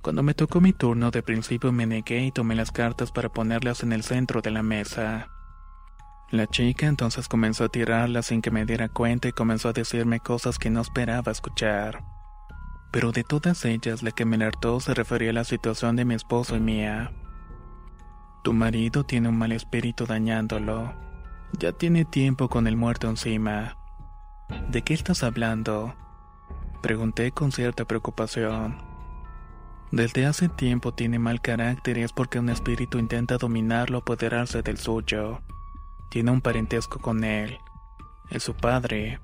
Cuando 0.02 0.22
me 0.22 0.34
tocó 0.34 0.60
mi 0.60 0.72
turno 0.72 1.10
de 1.10 1.22
principio 1.22 1.72
me 1.72 1.86
negué 1.86 2.24
y 2.24 2.32
tomé 2.32 2.54
las 2.54 2.72
cartas 2.72 3.12
para 3.12 3.28
ponerlas 3.28 3.82
en 3.82 3.92
el 3.92 4.02
centro 4.02 4.40
de 4.40 4.50
la 4.50 4.62
mesa. 4.62 5.28
La 6.30 6.46
chica 6.46 6.86
entonces 6.86 7.28
comenzó 7.28 7.64
a 7.64 7.68
tirarlas 7.68 8.26
sin 8.26 8.42
que 8.42 8.50
me 8.50 8.64
diera 8.64 8.88
cuenta 8.88 9.28
y 9.28 9.32
comenzó 9.32 9.68
a 9.68 9.72
decirme 9.72 10.20
cosas 10.20 10.58
que 10.58 10.70
no 10.70 10.80
esperaba 10.80 11.32
escuchar 11.32 12.02
pero 12.90 13.12
de 13.12 13.24
todas 13.24 13.64
ellas 13.64 14.02
la 14.02 14.10
que 14.12 14.24
me 14.24 14.36
alertó 14.36 14.80
se 14.80 14.94
refería 14.94 15.30
a 15.30 15.34
la 15.34 15.44
situación 15.44 15.96
de 15.96 16.04
mi 16.04 16.14
esposo 16.14 16.56
y 16.56 16.60
mía. 16.60 17.12
Tu 18.42 18.52
marido 18.52 19.04
tiene 19.04 19.28
un 19.28 19.36
mal 19.36 19.52
espíritu 19.52 20.06
dañándolo. 20.06 20.94
Ya 21.58 21.72
tiene 21.72 22.04
tiempo 22.04 22.48
con 22.48 22.66
el 22.66 22.76
muerto 22.76 23.08
encima. 23.08 23.76
¿De 24.70 24.82
qué 24.82 24.94
estás 24.94 25.22
hablando? 25.22 25.94
Pregunté 26.80 27.32
con 27.32 27.50
cierta 27.50 27.84
preocupación. 27.84 28.76
Desde 29.90 30.26
hace 30.26 30.48
tiempo 30.48 30.92
tiene 30.92 31.18
mal 31.18 31.40
carácter 31.40 31.98
y 31.98 32.02
es 32.02 32.12
porque 32.12 32.38
un 32.38 32.50
espíritu 32.50 32.98
intenta 32.98 33.36
dominarlo 33.36 33.98
apoderarse 33.98 34.62
del 34.62 34.78
suyo. 34.78 35.40
Tiene 36.08 36.30
un 36.30 36.40
parentesco 36.40 37.00
con 37.00 37.24
él. 37.24 37.58
Es 38.30 38.44
su 38.44 38.54
padre. 38.54 39.18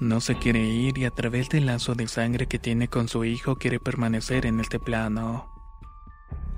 No 0.00 0.20
se 0.20 0.34
quiere 0.36 0.60
ir 0.60 0.98
y 0.98 1.06
a 1.06 1.10
través 1.10 1.48
del 1.48 1.66
lazo 1.66 1.94
de 1.94 2.08
sangre 2.08 2.46
que 2.46 2.58
tiene 2.58 2.88
con 2.88 3.08
su 3.08 3.24
hijo 3.24 3.56
quiere 3.56 3.80
permanecer 3.80 4.44
en 4.44 4.60
este 4.60 4.78
plano. 4.78 5.48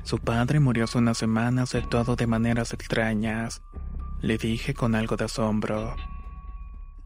Su 0.03 0.19
padre 0.19 0.59
murió 0.59 0.85
hace 0.85 0.99
unas 0.99 1.19
semanas 1.19 1.77
actuado 1.77 2.17
de 2.17 2.27
maneras 2.27 2.73
extrañas. 2.73 3.63
Le 4.21 4.37
dije 4.37 4.75
con 4.75 4.97
algo 4.97 5.17
de 5.17 5.27
asombro. 5.27 5.95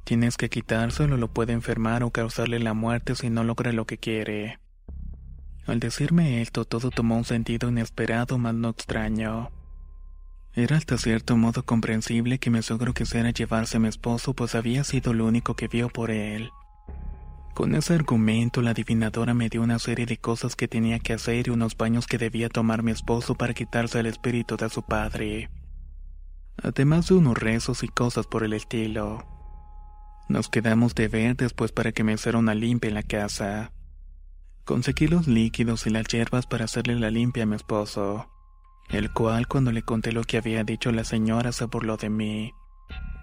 Tienes 0.06 0.36
que 0.36 0.48
quitárselo, 0.48 1.16
lo 1.16 1.26
puede 1.26 1.52
enfermar 1.52 2.04
o 2.04 2.12
causarle 2.12 2.60
la 2.60 2.74
muerte 2.74 3.16
si 3.16 3.28
no 3.28 3.42
logra 3.42 3.72
lo 3.72 3.86
que 3.86 3.98
quiere. 3.98 4.60
Al 5.66 5.80
decirme 5.80 6.42
esto, 6.42 6.64
todo 6.64 6.90
tomó 6.90 7.16
un 7.16 7.24
sentido 7.24 7.68
inesperado, 7.68 8.38
mas 8.38 8.54
no 8.54 8.68
extraño. 8.68 9.50
Era 10.54 10.76
hasta 10.76 10.96
cierto 10.96 11.36
modo 11.36 11.64
comprensible 11.64 12.38
que 12.38 12.50
mi 12.50 12.62
suegro 12.62 12.94
quisiera 12.94 13.30
llevarse 13.30 13.78
a 13.78 13.80
mi 13.80 13.88
esposo, 13.88 14.32
pues 14.32 14.54
había 14.54 14.84
sido 14.84 15.12
lo 15.12 15.26
único 15.26 15.56
que 15.56 15.66
vio 15.66 15.88
por 15.88 16.12
él. 16.12 16.50
Con 17.52 17.74
ese 17.74 17.94
argumento, 17.94 18.62
la 18.62 18.70
adivinadora 18.70 19.34
me 19.34 19.48
dio 19.48 19.60
una 19.60 19.80
serie 19.80 20.06
de 20.06 20.18
cosas 20.18 20.54
que 20.54 20.68
tenía 20.68 21.00
que 21.00 21.14
hacer 21.14 21.48
y 21.48 21.50
unos 21.50 21.76
baños 21.76 22.06
que 22.06 22.16
debía 22.16 22.48
tomar 22.48 22.84
mi 22.84 22.92
esposo 22.92 23.34
para 23.34 23.54
quitarse 23.54 23.98
el 23.98 24.06
espíritu 24.06 24.56
de 24.56 24.70
su 24.70 24.84
padre. 24.84 25.50
Además 26.62 27.08
de 27.08 27.14
unos 27.14 27.36
rezos 27.36 27.82
y 27.82 27.88
cosas 27.88 28.28
por 28.28 28.44
el 28.44 28.52
estilo. 28.52 29.35
Nos 30.28 30.48
quedamos 30.48 30.94
de 30.94 31.08
ver 31.08 31.36
después 31.36 31.72
para 31.72 31.92
que 31.92 32.04
me 32.04 32.14
hiciera 32.14 32.38
una 32.38 32.54
limpia 32.54 32.88
en 32.88 32.94
la 32.94 33.02
casa. 33.02 33.72
Conseguí 34.64 35.06
los 35.06 35.28
líquidos 35.28 35.86
y 35.86 35.90
las 35.90 36.06
hierbas 36.08 36.46
para 36.46 36.64
hacerle 36.64 36.96
la 36.96 37.10
limpia 37.10 37.44
a 37.44 37.46
mi 37.46 37.56
esposo 37.56 38.28
el 38.88 39.12
cual 39.12 39.48
cuando 39.48 39.72
le 39.72 39.82
conté 39.82 40.12
lo 40.12 40.24
que 40.24 40.38
había 40.38 40.64
dicho 40.64 40.92
la 40.92 41.04
señora 41.04 41.52
se 41.52 41.64
burló 41.64 41.96
de 41.96 42.08
mí, 42.08 42.52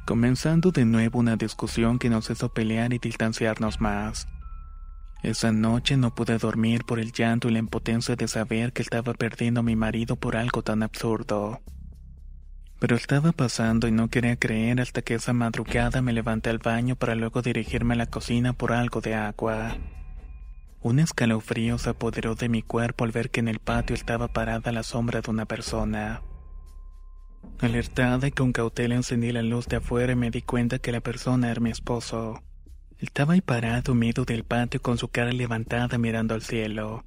comenzando 0.05 0.72
de 0.72 0.86
nuevo 0.86 1.19
una 1.19 1.36
discusión 1.36 2.00
que 2.00 2.10
nos 2.10 2.29
hizo 2.29 2.53
pelear 2.53 2.93
y 2.93 3.00
distanciarnos 3.00 3.79
más. 3.79 4.27
Esa 5.22 5.53
noche 5.53 5.95
no 5.95 6.13
pude 6.13 6.38
dormir 6.38 6.83
por 6.83 7.00
el 7.00 7.13
llanto 7.13 7.48
y 7.48 7.53
la 7.53 7.60
impotencia 7.60 8.17
de 8.17 8.27
saber 8.27 8.74
que 8.74 8.81
estaba 8.81 9.13
perdiendo 9.13 9.62
a 9.62 9.63
mi 9.63 9.77
marido 9.77 10.17
por 10.17 10.36
algo 10.36 10.63
tan 10.63 10.83
absurdo. 10.83 11.62
Pero 12.83 12.97
estaba 12.97 13.31
pasando 13.31 13.87
y 13.87 13.93
no 13.93 14.09
quería 14.09 14.35
creer 14.35 14.81
hasta 14.81 15.01
que 15.01 15.13
esa 15.13 15.31
madrugada 15.31 16.01
me 16.01 16.11
levanté 16.11 16.49
al 16.49 16.57
baño 16.57 16.97
para 16.97 17.15
luego 17.15 17.41
dirigirme 17.41 17.93
a 17.93 17.97
la 17.97 18.07
cocina 18.07 18.51
por 18.51 18.73
algo 18.73 18.99
de 18.99 19.15
agua. 19.15 19.77
Un 20.81 20.99
escalofrío 20.99 21.77
se 21.77 21.91
apoderó 21.91 22.35
de 22.35 22.49
mi 22.49 22.61
cuerpo 22.61 23.05
al 23.05 23.13
ver 23.13 23.29
que 23.29 23.39
en 23.39 23.47
el 23.47 23.59
patio 23.59 23.95
estaba 23.95 24.27
parada 24.27 24.73
la 24.73 24.83
sombra 24.83 25.21
de 25.21 25.31
una 25.31 25.45
persona. 25.45 26.23
Alertada 27.61 28.27
y 28.27 28.31
con 28.31 28.51
cautela 28.51 28.95
encendí 28.95 29.31
la 29.31 29.43
luz 29.43 29.65
de 29.67 29.77
afuera 29.77 30.11
y 30.11 30.17
me 30.17 30.29
di 30.29 30.41
cuenta 30.41 30.77
que 30.77 30.91
la 30.91 30.99
persona 30.99 31.51
era 31.51 31.61
mi 31.61 31.69
esposo. 31.69 32.43
Estaba 32.97 33.35
ahí 33.35 33.39
parado 33.39 33.95
medio 33.95 34.25
del 34.25 34.43
patio 34.43 34.81
con 34.81 34.97
su 34.97 35.07
cara 35.07 35.31
levantada 35.31 35.97
mirando 35.97 36.33
al 36.33 36.41
cielo, 36.41 37.05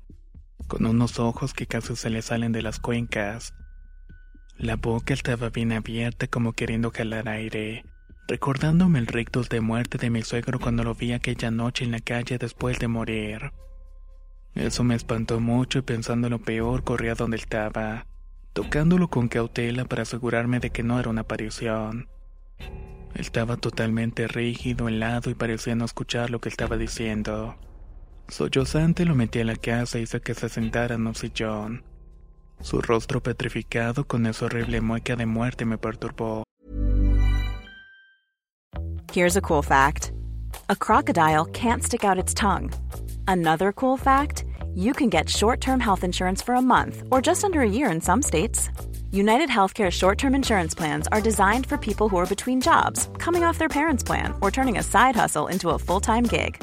con 0.69 0.87
unos 0.87 1.19
ojos 1.19 1.53
que 1.53 1.67
casi 1.67 1.97
se 1.97 2.09
le 2.09 2.23
salen 2.23 2.53
de 2.53 2.63
las 2.63 2.81
cuencas. 2.81 3.53
La 4.59 4.77
boca 4.77 5.13
estaba 5.13 5.51
bien 5.51 5.73
abierta 5.73 6.29
como 6.29 6.55
queriendo 6.55 6.91
jalar 6.91 7.29
aire, 7.29 7.85
recordándome 8.27 8.99
el 8.99 9.07
rictus 9.07 9.51
de 9.51 9.61
muerte 9.61 9.99
de 9.99 10.09
mi 10.09 10.23
suegro 10.23 10.59
cuando 10.59 10.83
lo 10.83 10.95
vi 10.95 11.13
aquella 11.13 11.51
noche 11.51 11.85
en 11.85 11.91
la 11.91 12.01
calle 12.01 12.39
después 12.39 12.79
de 12.79 12.89
morir. 12.89 13.53
Eso 14.55 14.83
me 14.83 14.95
espantó 14.95 15.41
mucho 15.41 15.81
y 15.81 15.83
pensando 15.83 16.31
lo 16.31 16.39
peor 16.39 16.85
corrí 16.85 17.09
a 17.09 17.15
donde 17.15 17.37
estaba, 17.37 18.07
tocándolo 18.55 19.09
con 19.09 19.29
cautela 19.29 19.85
para 19.85 20.03
asegurarme 20.03 20.59
de 20.59 20.71
que 20.71 20.83
no 20.83 20.99
era 20.99 21.11
una 21.11 21.21
aparición. 21.21 22.09
Estaba 23.15 23.59
totalmente 23.59 24.27
rígido, 24.27 24.89
helado 24.89 25.29
y 25.29 25.35
parecía 25.35 25.75
no 25.75 25.85
escuchar 25.85 26.31
lo 26.31 26.41
que 26.41 26.49
estaba 26.49 26.79
diciendo. 26.79 27.57
Sollozante 28.29 29.05
lo 29.05 29.15
metí 29.15 29.41
a 29.41 29.45
la 29.45 29.57
casa 29.57 29.99
y 29.99 30.03
hice 30.03 30.23
que 30.23 30.33
se 30.33 30.49
sentara 30.49 30.95
en 30.95 31.07
un 31.07 31.15
sillón. 31.15 31.85
Su 32.61 32.81
rostro 32.81 33.23
petrificado 33.23 34.05
con 34.07 34.27
esa 34.27 34.47
horrible 34.47 34.81
mueca 34.81 35.17
de 35.17 35.27
muerte 35.27 35.65
me 35.65 35.79
perturbó. 35.79 36.43
Here's 39.13 39.37
a 39.37 39.41
cool 39.41 39.63
fact. 39.63 40.13
a 40.69 40.75
crocodile 40.75 41.45
can't 41.47 41.83
stick 41.83 42.05
out 42.05 42.19
its 42.19 42.35
tongue. 42.35 42.73
Another 43.29 43.73
cool 43.73 43.97
fact 43.97 44.45
you 44.75 44.93
can 44.93 45.09
get 45.09 45.29
short 45.29 45.61
term 45.61 45.81
health 45.81 46.05
insurance 46.05 46.43
for 46.43 46.55
a 46.55 46.63
month 46.63 47.03
or 47.11 47.23
just 47.23 47.45
under 47.45 47.61
a 47.61 47.71
year 47.71 47.91
in 47.91 48.01
some 48.01 48.23
states. 48.23 48.71
United 49.13 49.49
Healthcare 49.49 49.91
short 49.91 50.19
term 50.19 50.35
insurance 50.35 50.75
plans 50.75 51.07
are 51.13 51.21
designed 51.21 51.67
for 51.67 51.79
people 51.79 52.09
who 52.09 52.17
are 52.17 52.27
between 52.27 52.61
jobs, 52.61 53.09
coming 53.19 53.45
off 53.45 53.59
their 53.59 53.69
parents' 53.69 54.03
plan, 54.03 54.35
or 54.41 54.51
turning 54.51 54.79
a 54.79 54.83
side 54.83 55.17
hustle 55.17 55.47
into 55.47 55.71
a 55.71 55.79
full 55.79 56.01
time 56.01 56.25
gig. 56.25 56.63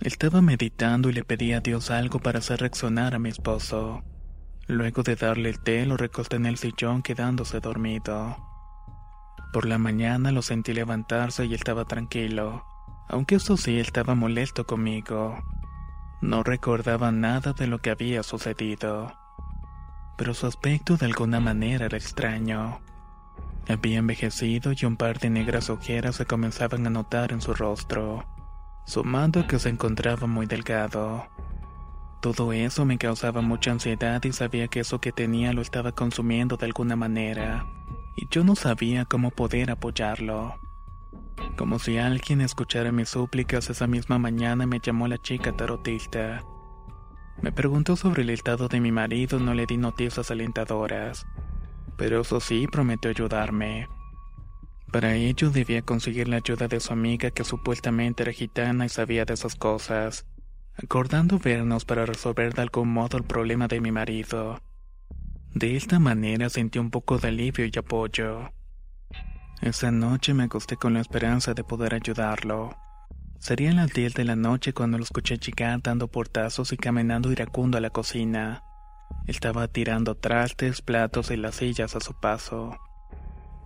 Estaba 0.00 0.42
meditando 0.42 1.08
y 1.08 1.14
le 1.14 1.24
pedí 1.24 1.52
a 1.52 1.60
Dios 1.60 1.90
algo 1.90 2.20
para 2.20 2.38
hacer 2.38 2.60
reaccionar 2.60 3.14
a 3.14 3.18
mi 3.18 3.30
esposo. 3.30 4.04
Luego 4.68 5.02
de 5.02 5.16
darle 5.16 5.48
el 5.48 5.60
té, 5.60 5.86
lo 5.86 5.96
recosté 5.96 6.36
en 6.36 6.46
el 6.46 6.58
sillón 6.58 7.02
quedándose 7.02 7.60
dormido. 7.60 8.36
Por 9.52 9.64
la 9.64 9.78
mañana 9.78 10.32
lo 10.32 10.42
sentí 10.42 10.74
levantarse 10.74 11.46
y 11.46 11.54
estaba 11.54 11.86
tranquilo, 11.86 12.64
aunque 13.08 13.36
eso 13.36 13.56
sí 13.56 13.80
estaba 13.80 14.14
molesto 14.14 14.66
conmigo. 14.66 15.38
No 16.20 16.42
recordaba 16.42 17.10
nada 17.10 17.52
de 17.52 17.66
lo 17.66 17.78
que 17.78 17.90
había 17.90 18.22
sucedido, 18.22 19.12
pero 20.18 20.34
su 20.34 20.46
aspecto 20.46 20.96
de 20.96 21.06
alguna 21.06 21.40
manera 21.40 21.86
era 21.86 21.96
extraño. 21.96 22.80
Había 23.66 23.98
envejecido 23.98 24.72
y 24.72 24.84
un 24.84 24.96
par 24.96 25.18
de 25.18 25.30
negras 25.30 25.70
ojeras 25.70 26.16
se 26.16 26.26
comenzaban 26.26 26.86
a 26.86 26.90
notar 26.90 27.32
en 27.32 27.40
su 27.40 27.54
rostro 27.54 28.35
sumando 28.86 29.40
a 29.40 29.46
que 29.46 29.58
se 29.58 29.68
encontraba 29.68 30.26
muy 30.26 30.46
delgado. 30.46 31.26
Todo 32.22 32.52
eso 32.52 32.84
me 32.84 32.98
causaba 32.98 33.42
mucha 33.42 33.72
ansiedad 33.72 34.22
y 34.24 34.32
sabía 34.32 34.68
que 34.68 34.80
eso 34.80 35.00
que 35.00 35.12
tenía 35.12 35.52
lo 35.52 35.60
estaba 35.60 35.92
consumiendo 35.92 36.56
de 36.56 36.66
alguna 36.66 36.96
manera, 36.96 37.66
y 38.16 38.28
yo 38.28 38.44
no 38.44 38.54
sabía 38.54 39.04
cómo 39.04 39.30
poder 39.30 39.70
apoyarlo. 39.70 40.54
Como 41.56 41.78
si 41.78 41.98
alguien 41.98 42.40
escuchara 42.40 42.92
mis 42.92 43.10
súplicas 43.10 43.68
esa 43.68 43.86
misma 43.86 44.18
mañana 44.18 44.66
me 44.66 44.80
llamó 44.80 45.08
la 45.08 45.18
chica 45.18 45.52
tarotista. 45.52 46.42
Me 47.42 47.52
preguntó 47.52 47.96
sobre 47.96 48.22
el 48.22 48.30
estado 48.30 48.68
de 48.68 48.80
mi 48.80 48.92
marido 48.92 49.38
no 49.38 49.52
le 49.52 49.66
di 49.66 49.76
noticias 49.76 50.30
alentadoras, 50.30 51.26
pero 51.96 52.22
eso 52.22 52.40
sí 52.40 52.66
prometió 52.66 53.10
ayudarme. 53.10 53.88
Para 54.90 55.14
ello 55.14 55.50
debía 55.50 55.82
conseguir 55.82 56.28
la 56.28 56.36
ayuda 56.36 56.68
de 56.68 56.80
su 56.80 56.92
amiga 56.92 57.30
que 57.30 57.44
supuestamente 57.44 58.22
era 58.22 58.32
gitana 58.32 58.86
y 58.86 58.88
sabía 58.88 59.24
de 59.24 59.34
esas 59.34 59.56
cosas, 59.56 60.26
acordando 60.76 61.38
vernos 61.38 61.84
para 61.84 62.06
resolver 62.06 62.54
de 62.54 62.62
algún 62.62 62.92
modo 62.92 63.18
el 63.18 63.24
problema 63.24 63.68
de 63.68 63.80
mi 63.80 63.90
marido. 63.90 64.62
De 65.54 65.76
esta 65.76 65.98
manera 65.98 66.50
sentí 66.50 66.78
un 66.78 66.90
poco 66.90 67.18
de 67.18 67.28
alivio 67.28 67.64
y 67.64 67.78
apoyo. 67.78 68.52
Esa 69.62 69.90
noche 69.90 70.34
me 70.34 70.44
acosté 70.44 70.76
con 70.76 70.94
la 70.94 71.00
esperanza 71.00 71.54
de 71.54 71.64
poder 71.64 71.94
ayudarlo. 71.94 72.76
Sería 73.38 73.72
las 73.72 73.92
10 73.92 74.14
de 74.14 74.24
la 74.24 74.36
noche 74.36 74.72
cuando 74.72 74.98
lo 74.98 75.04
escuché 75.04 75.38
llegar 75.38 75.80
dando 75.82 76.08
portazos 76.08 76.72
y 76.72 76.76
caminando 76.76 77.32
iracundo 77.32 77.78
a 77.78 77.80
la 77.80 77.90
cocina. 77.90 78.62
Estaba 79.26 79.68
tirando 79.68 80.14
trastes, 80.14 80.82
platos 80.82 81.30
y 81.30 81.36
las 81.36 81.56
sillas 81.56 81.96
a 81.96 82.00
su 82.00 82.12
paso. 82.20 82.76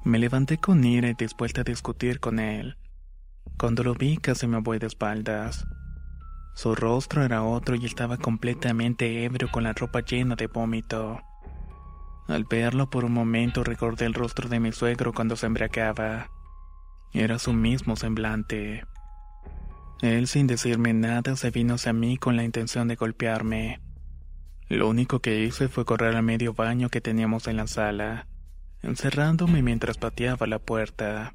Me 0.02 0.18
levanté 0.18 0.56
con 0.56 0.82
ira 0.82 1.10
y 1.10 1.14
dispuesta 1.14 1.60
a 1.60 1.64
discutir 1.64 2.20
con 2.20 2.38
él. 2.38 2.78
Cuando 3.58 3.84
lo 3.84 3.94
vi 3.94 4.16
casi 4.16 4.46
me 4.46 4.58
voy 4.60 4.78
de 4.78 4.86
espaldas. 4.86 5.66
Su 6.54 6.74
rostro 6.74 7.22
era 7.22 7.42
otro 7.42 7.74
y 7.74 7.84
estaba 7.84 8.16
completamente 8.16 9.24
ebrio 9.24 9.50
con 9.50 9.64
la 9.64 9.74
ropa 9.74 10.00
llena 10.00 10.36
de 10.36 10.46
vómito. 10.46 11.20
Al 12.28 12.44
verlo 12.44 12.88
por 12.88 13.04
un 13.04 13.12
momento 13.12 13.62
recordé 13.62 14.06
el 14.06 14.14
rostro 14.14 14.48
de 14.48 14.58
mi 14.58 14.72
suegro 14.72 15.12
cuando 15.12 15.36
se 15.36 15.44
embriagaba. 15.44 16.30
Era 17.12 17.38
su 17.38 17.52
mismo 17.52 17.94
semblante. 17.94 18.84
Él 20.00 20.28
sin 20.28 20.46
decirme 20.46 20.94
nada 20.94 21.36
se 21.36 21.50
vino 21.50 21.74
hacia 21.74 21.92
mí 21.92 22.16
con 22.16 22.36
la 22.36 22.44
intención 22.44 22.88
de 22.88 22.96
golpearme. 22.96 23.82
Lo 24.70 24.88
único 24.88 25.20
que 25.20 25.44
hice 25.44 25.68
fue 25.68 25.84
correr 25.84 26.16
al 26.16 26.22
medio 26.22 26.54
baño 26.54 26.88
que 26.88 27.02
teníamos 27.02 27.48
en 27.48 27.58
la 27.58 27.66
sala 27.66 28.29
encerrándome 28.82 29.62
mientras 29.62 29.98
pateaba 29.98 30.46
la 30.46 30.58
puerta. 30.58 31.34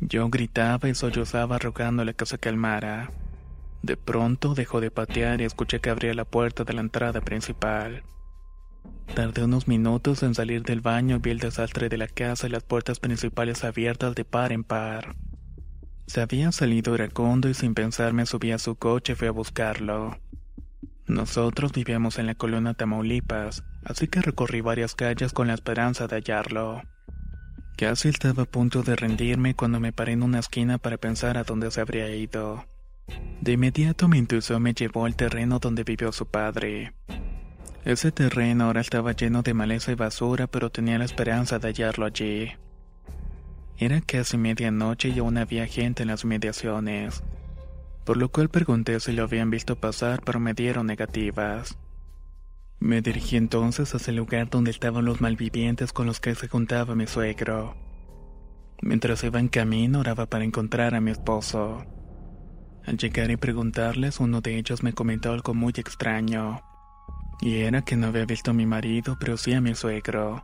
Yo 0.00 0.28
gritaba 0.28 0.88
y 0.88 0.94
sollozaba 0.94 1.58
rogándole 1.58 2.14
que 2.14 2.26
se 2.26 2.38
calmara. 2.38 3.10
De 3.82 3.96
pronto 3.96 4.54
dejó 4.54 4.80
de 4.80 4.90
patear 4.90 5.40
y 5.40 5.44
escuché 5.44 5.80
que 5.80 5.90
abría 5.90 6.14
la 6.14 6.24
puerta 6.24 6.64
de 6.64 6.72
la 6.72 6.80
entrada 6.80 7.20
principal. 7.20 8.02
Tardé 9.14 9.44
unos 9.44 9.68
minutos 9.68 10.22
en 10.22 10.34
salir 10.34 10.62
del 10.62 10.80
baño 10.80 11.16
y 11.16 11.18
vi 11.18 11.30
el 11.30 11.38
desastre 11.38 11.88
de 11.88 11.98
la 11.98 12.08
casa 12.08 12.46
y 12.46 12.50
las 12.50 12.62
puertas 12.62 12.98
principales 12.98 13.62
abiertas 13.62 14.14
de 14.14 14.24
par 14.24 14.52
en 14.52 14.64
par. 14.64 15.14
Se 16.06 16.20
había 16.20 16.50
salido 16.52 16.94
iracundo 16.94 17.48
y 17.48 17.54
sin 17.54 17.74
pensar 17.74 18.12
me 18.12 18.26
subí 18.26 18.52
a 18.52 18.58
su 18.58 18.76
coche 18.76 19.12
y 19.12 19.16
fui 19.16 19.28
a 19.28 19.32
buscarlo. 19.32 20.18
Nosotros 21.06 21.72
vivíamos 21.72 22.18
en 22.18 22.26
la 22.26 22.34
colonia 22.34 22.74
Tamaulipas, 22.74 23.64
así 23.84 24.08
que 24.08 24.20
recorrí 24.20 24.60
varias 24.60 24.94
calles 24.94 25.32
con 25.32 25.48
la 25.48 25.54
esperanza 25.54 26.06
de 26.06 26.16
hallarlo. 26.16 26.82
Casi 27.76 28.08
estaba 28.08 28.44
a 28.44 28.46
punto 28.46 28.82
de 28.82 28.96
rendirme 28.96 29.54
cuando 29.54 29.80
me 29.80 29.92
paré 29.92 30.12
en 30.12 30.22
una 30.22 30.38
esquina 30.38 30.78
para 30.78 30.98
pensar 30.98 31.38
a 31.38 31.44
dónde 31.44 31.70
se 31.70 31.80
habría 31.80 32.14
ido. 32.14 32.66
De 33.40 33.52
inmediato 33.52 34.08
mi 34.08 34.18
intuición 34.18 34.62
me 34.62 34.74
llevó 34.74 35.06
al 35.06 35.16
terreno 35.16 35.58
donde 35.58 35.84
vivió 35.84 36.12
su 36.12 36.26
padre. 36.26 36.94
Ese 37.84 38.12
terreno 38.12 38.64
ahora 38.64 38.80
estaba 38.80 39.12
lleno 39.12 39.42
de 39.42 39.54
maleza 39.54 39.90
y 39.90 39.96
basura, 39.96 40.46
pero 40.46 40.70
tenía 40.70 40.98
la 40.98 41.04
esperanza 41.04 41.58
de 41.58 41.68
hallarlo 41.68 42.06
allí. 42.06 42.52
Era 43.78 44.00
casi 44.00 44.36
medianoche 44.36 45.08
y 45.08 45.18
aún 45.18 45.38
había 45.38 45.66
gente 45.66 46.02
en 46.02 46.08
las 46.08 46.24
mediaciones 46.24 47.22
por 48.04 48.16
lo 48.16 48.28
cual 48.30 48.48
pregunté 48.48 48.98
si 49.00 49.12
lo 49.12 49.24
habían 49.24 49.50
visto 49.50 49.76
pasar, 49.76 50.22
pero 50.24 50.40
me 50.40 50.54
dieron 50.54 50.86
negativas. 50.86 51.78
Me 52.82 53.00
dirigí 53.00 53.36
entonces 53.36 53.94
hacia 53.94 54.10
el 54.10 54.16
lugar 54.16 54.50
donde 54.50 54.72
estaban 54.72 55.04
los 55.04 55.20
malvivientes 55.20 55.92
con 55.92 56.04
los 56.04 56.18
que 56.18 56.34
se 56.34 56.48
juntaba 56.48 56.96
mi 56.96 57.06
suegro. 57.06 57.76
Mientras 58.82 59.22
iba 59.22 59.38
en 59.38 59.46
camino, 59.46 60.00
oraba 60.00 60.26
para 60.26 60.42
encontrar 60.42 60.96
a 60.96 61.00
mi 61.00 61.12
esposo. 61.12 61.86
Al 62.84 62.96
llegar 62.96 63.30
y 63.30 63.36
preguntarles, 63.36 64.18
uno 64.18 64.40
de 64.40 64.58
ellos 64.58 64.82
me 64.82 64.94
comentó 64.94 65.30
algo 65.30 65.54
muy 65.54 65.72
extraño. 65.76 66.60
Y 67.40 67.58
era 67.58 67.82
que 67.82 67.94
no 67.94 68.08
había 68.08 68.24
visto 68.24 68.50
a 68.50 68.54
mi 68.54 68.66
marido, 68.66 69.16
pero 69.20 69.36
sí 69.36 69.52
a 69.52 69.60
mi 69.60 69.76
suegro. 69.76 70.42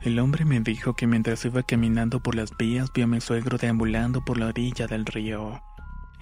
El 0.00 0.20
hombre 0.20 0.46
me 0.46 0.58
dijo 0.60 0.94
que 0.94 1.06
mientras 1.06 1.44
iba 1.44 1.62
caminando 1.64 2.20
por 2.20 2.34
las 2.34 2.56
vías 2.56 2.90
vio 2.94 3.04
a 3.04 3.08
mi 3.08 3.20
suegro 3.20 3.58
deambulando 3.58 4.24
por 4.24 4.38
la 4.38 4.46
orilla 4.46 4.86
del 4.86 5.04
río. 5.04 5.60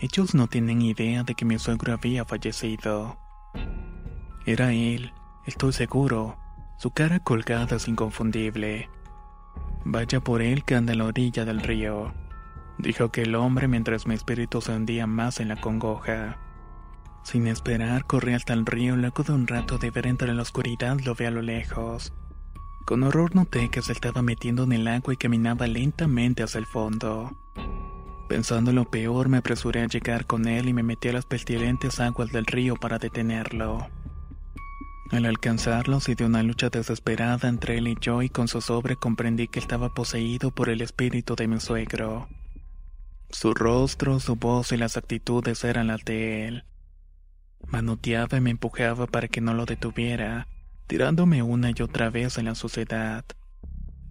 Ellos 0.00 0.34
no 0.34 0.48
tienen 0.48 0.82
idea 0.82 1.22
de 1.22 1.36
que 1.36 1.44
mi 1.44 1.56
suegro 1.60 1.92
había 1.92 2.24
fallecido. 2.24 3.16
Era 4.44 4.72
él, 4.72 5.12
estoy 5.46 5.72
seguro. 5.72 6.36
Su 6.78 6.90
cara 6.90 7.20
colgada 7.20 7.76
es 7.76 7.88
inconfundible. 7.88 8.88
Vaya 9.84 10.20
por 10.20 10.42
él 10.42 10.64
que 10.64 10.74
anda 10.74 10.92
a 10.92 10.96
la 10.96 11.06
orilla 11.06 11.44
del 11.44 11.60
río. 11.60 12.12
Dijo 12.78 13.10
que 13.10 13.22
el 13.22 13.34
hombre 13.34 13.68
mientras 13.68 14.06
mi 14.06 14.14
espíritu 14.14 14.60
se 14.60 14.72
hundía 14.72 15.06
más 15.06 15.40
en 15.40 15.48
la 15.48 15.60
congoja. 15.60 16.38
Sin 17.22 17.46
esperar, 17.46 18.06
corrí 18.06 18.32
hasta 18.32 18.54
el 18.54 18.64
río 18.64 18.94
y 18.94 18.98
luego 18.98 19.22
de 19.22 19.32
un 19.32 19.46
rato 19.46 19.78
de 19.78 19.90
ver 19.90 20.06
entre 20.06 20.32
la 20.32 20.42
oscuridad 20.42 20.98
lo 21.00 21.14
vi 21.14 21.26
a 21.26 21.30
lo 21.30 21.42
lejos. 21.42 22.12
Con 22.86 23.02
horror 23.02 23.36
noté 23.36 23.68
que 23.68 23.82
se 23.82 23.92
estaba 23.92 24.22
metiendo 24.22 24.64
en 24.64 24.72
el 24.72 24.88
agua 24.88 25.12
y 25.12 25.16
caminaba 25.16 25.66
lentamente 25.66 26.42
hacia 26.42 26.58
el 26.58 26.66
fondo. 26.66 27.36
Pensando 28.28 28.72
lo 28.72 28.84
peor, 28.84 29.28
me 29.28 29.38
apresuré 29.38 29.82
a 29.82 29.86
llegar 29.86 30.26
con 30.26 30.48
él 30.48 30.68
y 30.68 30.72
me 30.72 30.82
metí 30.82 31.08
a 31.08 31.12
las 31.12 31.26
pestilentes 31.26 32.00
aguas 32.00 32.30
del 32.30 32.46
río 32.46 32.76
para 32.76 32.98
detenerlo. 32.98 33.88
Al 35.10 35.26
alcanzarlos 35.26 36.08
y 36.08 36.14
de 36.14 36.24
una 36.24 36.42
lucha 36.44 36.70
desesperada 36.70 37.48
entre 37.48 37.78
él 37.78 37.88
y 37.88 37.96
yo 38.00 38.22
y 38.22 38.28
con 38.28 38.46
su 38.46 38.60
sobre 38.60 38.94
comprendí 38.94 39.48
que 39.48 39.58
estaba 39.58 39.92
poseído 39.92 40.54
por 40.54 40.68
el 40.68 40.82
espíritu 40.82 41.34
de 41.34 41.48
mi 41.48 41.58
suegro. 41.58 42.28
Su 43.28 43.52
rostro, 43.52 44.20
su 44.20 44.36
voz 44.36 44.70
y 44.70 44.76
las 44.76 44.96
actitudes 44.96 45.64
eran 45.64 45.88
las 45.88 46.04
de 46.04 46.46
él. 46.46 46.64
Manoteaba 47.66 48.38
y 48.38 48.40
me 48.40 48.50
empujaba 48.50 49.06
para 49.06 49.26
que 49.26 49.40
no 49.40 49.52
lo 49.52 49.66
detuviera, 49.66 50.46
tirándome 50.86 51.42
una 51.42 51.70
y 51.70 51.82
otra 51.82 52.10
vez 52.10 52.38
en 52.38 52.46
la 52.46 52.54
suciedad. 52.54 53.24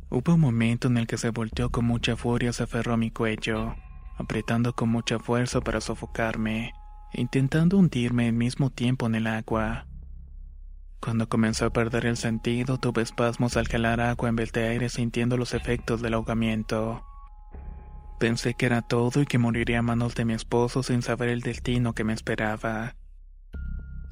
Hubo 0.10 0.34
un 0.34 0.40
momento 0.40 0.88
en 0.90 0.98
el 0.98 1.08
que 1.08 1.18
se 1.18 1.30
volteó 1.30 1.70
con 1.70 1.86
mucha 1.86 2.16
furia 2.18 2.50
y 2.50 2.54
se 2.54 2.64
aferró 2.64 2.94
a 2.94 2.98
mi 2.98 3.12
cuello, 3.12 3.76
apretando 4.18 4.74
con 4.74 4.90
mucha 4.90 5.18
fuerza 5.18 5.62
para 5.62 5.82
sofocarme, 5.82 6.74
intentando 7.14 7.78
hundirme 7.78 8.28
al 8.28 8.34
mismo 8.34 8.70
tiempo 8.70 9.08
en 9.08 9.16
el 9.16 9.28
agua. 9.28 9.89
Cuando 11.02 11.30
comenzó 11.30 11.66
a 11.66 11.70
perder 11.70 12.06
el 12.06 12.18
sentido, 12.18 12.78
tuve 12.78 13.02
espasmos 13.02 13.56
al 13.56 13.68
jalar 13.68 14.02
agua 14.02 14.28
en 14.30 14.36
vez 14.36 14.52
de 14.52 14.68
aire 14.68 14.90
sintiendo 14.90 15.38
los 15.38 15.54
efectos 15.54 16.02
del 16.02 16.14
ahogamiento. 16.14 17.04
Pensé 18.20 18.54
que 18.54 18.66
era 18.66 18.82
todo 18.82 19.22
y 19.22 19.26
que 19.26 19.38
moriría 19.38 19.80
a 19.80 19.82
manos 19.82 20.14
de 20.16 20.26
mi 20.26 20.34
esposo 20.34 20.84
sin 20.84 21.02
saber 21.02 21.30
el 21.30 21.40
destino 21.40 21.94
que 21.94 22.04
me 22.04 22.14
esperaba. 22.14 22.96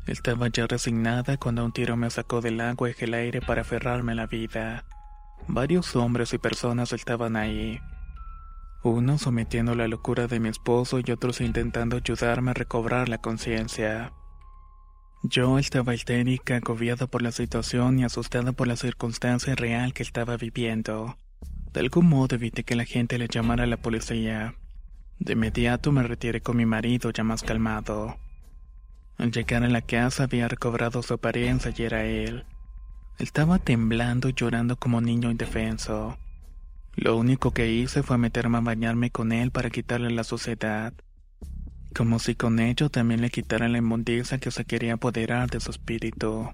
Estaba 0.08 0.48
ya 0.48 0.66
resignada 0.66 1.36
cuando 1.36 1.66
un 1.66 1.74
tiro 1.74 1.98
me 1.98 2.10
sacó 2.10 2.40
del 2.40 2.62
agua 2.62 2.90
y 2.90 2.96
el 3.00 3.14
aire 3.14 3.42
para 3.42 3.62
aferrarme 3.62 4.14
a 4.14 4.16
la 4.16 4.28
vida. 4.28 4.86
Varios 5.50 5.94
hombres 5.98 6.34
y 6.34 6.38
personas 6.38 6.94
estaban 6.94 7.36
ahí. 7.36 7.82
Unos 8.82 9.22
sometiendo 9.22 9.76
la 9.76 9.90
locura 9.90 10.28
de 10.28 10.40
mi 10.40 10.48
esposo 10.48 11.00
y 11.06 11.12
otros 11.12 11.42
intentando 11.42 11.98
ayudarme 11.98 12.52
a 12.52 12.54
recobrar 12.54 13.10
la 13.10 13.18
conciencia. 13.18 14.14
Yo 15.24 15.58
estaba 15.58 15.96
histérica, 15.96 16.58
agobiada 16.58 17.08
por 17.08 17.24
la 17.24 17.32
situación 17.32 18.00
y 18.00 18.04
asustada 18.04 18.52
por 18.52 18.68
la 18.68 18.76
circunstancia 18.76 19.56
real 19.56 19.94
que 19.94 20.04
estaba 20.04 20.38
viviendo. 20.38 21.18
De 21.74 21.80
algún 21.80 22.08
modo 22.08 22.36
evité 22.36 22.64
que 22.64 22.76
la 22.76 22.86
gente 22.86 23.18
le 23.18 23.28
llamara 23.28 23.64
a 23.64 23.68
la 23.68 23.78
policía. 23.78 24.56
De 25.20 25.34
inmediato 25.34 25.92
me 25.92 26.04
retiré 26.04 26.42
con 26.42 26.56
mi 26.56 26.66
marido 26.66 27.10
ya 27.10 27.24
más 27.24 27.42
calmado. 27.42 28.18
Al 29.18 29.32
llegar 29.32 29.64
a 29.64 29.70
la 29.70 29.82
casa 29.82 30.26
había 30.26 30.48
recobrado 30.48 31.02
su 31.02 31.16
apariencia 31.16 31.74
y 31.76 31.82
era 31.82 32.06
él. 32.06 32.46
Estaba 33.18 33.58
temblando 33.58 34.30
y 34.30 34.34
llorando 34.34 34.78
como 34.78 35.02
niño 35.02 35.32
indefenso. 35.32 36.20
Lo 36.96 37.18
único 37.18 37.52
que 37.52 37.72
hice 37.72 38.04
fue 38.04 38.20
meterme 38.20 38.60
a 38.60 38.62
bañarme 38.62 39.10
con 39.10 39.32
él 39.32 39.50
para 39.50 39.72
quitarle 39.72 40.12
la 40.12 40.24
suciedad 40.24 40.94
como 41.98 42.20
si 42.20 42.36
con 42.36 42.60
ello 42.60 42.90
también 42.90 43.22
le 43.22 43.32
quitaran 43.32 43.72
la 43.72 43.80
inmundicia 43.80 44.38
que 44.38 44.52
se 44.52 44.66
quería 44.66 44.94
apoderar 44.94 45.50
de 45.50 45.60
su 45.60 45.72
espíritu. 45.72 46.48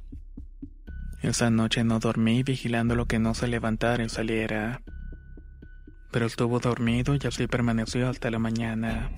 Esa 1.21 1.49
noche 1.49 1.83
no 1.83 1.99
dormí 1.99 2.43
vigilando 2.43 2.95
lo 2.95 3.07
que 3.07 3.19
no 3.19 3.33
se 3.33 3.49
levantara 3.49 4.05
y 4.05 4.09
saliera. 4.09 4.81
Pero 6.13 6.27
estuvo 6.27 6.61
dormido 6.61 7.15
y 7.15 7.27
así 7.27 7.47
permaneció 7.47 8.07
hasta 8.07 8.31
la 8.31 8.39
mañana. 8.39 9.11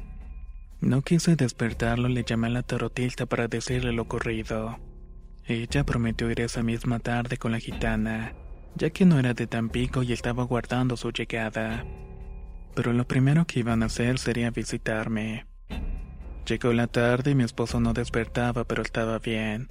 No 0.81 1.03
quise 1.03 1.35
despertarlo, 1.35 2.09
le 2.09 2.23
llamé 2.23 2.47
a 2.47 2.51
la 2.51 2.63
tarotista 2.63 3.27
para 3.27 3.47
decirle 3.47 3.91
lo 3.91 4.01
ocurrido. 4.01 4.79
Ella 5.45 5.83
prometió 5.83 6.31
ir 6.31 6.41
esa 6.41 6.63
misma 6.63 6.97
tarde 6.97 7.37
con 7.37 7.51
la 7.51 7.59
gitana, 7.59 8.33
ya 8.75 8.89
que 8.89 9.05
no 9.05 9.19
era 9.19 9.35
de 9.35 9.45
Tampico 9.45 10.01
y 10.01 10.11
estaba 10.11 10.43
guardando 10.43 10.97
su 10.97 11.11
llegada. 11.11 11.85
Pero 12.73 12.93
lo 12.93 13.07
primero 13.07 13.45
que 13.45 13.59
iban 13.59 13.83
a 13.83 13.85
hacer 13.85 14.17
sería 14.17 14.49
visitarme. 14.49 15.45
Llegó 16.45 16.73
la 16.73 16.85
tarde 16.85 17.31
y 17.31 17.35
mi 17.35 17.43
esposo 17.43 17.79
no 17.79 17.93
despertaba, 17.93 18.65
pero 18.65 18.83
estaba 18.83 19.17
bien. 19.17 19.67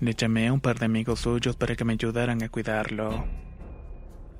Le 0.00 0.14
llamé 0.14 0.48
a 0.48 0.52
un 0.52 0.60
par 0.60 0.78
de 0.78 0.86
amigos 0.86 1.20
suyos 1.20 1.56
para 1.56 1.76
que 1.76 1.84
me 1.84 1.92
ayudaran 1.92 2.42
a 2.42 2.48
cuidarlo. 2.48 3.26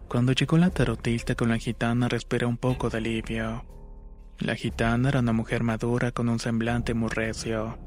Cuando 0.09 0.33
llegó 0.33 0.57
la 0.57 0.71
tarotista 0.71 1.35
con 1.35 1.51
la 1.51 1.59
gitana 1.59 2.09
respiré 2.09 2.47
un 2.47 2.57
poco 2.57 2.89
de 2.89 2.99
alivio. 2.99 3.65
La 4.39 4.55
gitana 4.55 5.11
era 5.11 5.21
una 5.21 5.35
mujer 5.35 5.63
madura 5.65 6.13
con 6.13 6.31
un 6.31 6.39
semblante 6.39 6.95
muy 6.95 7.11
recio, 7.11 7.79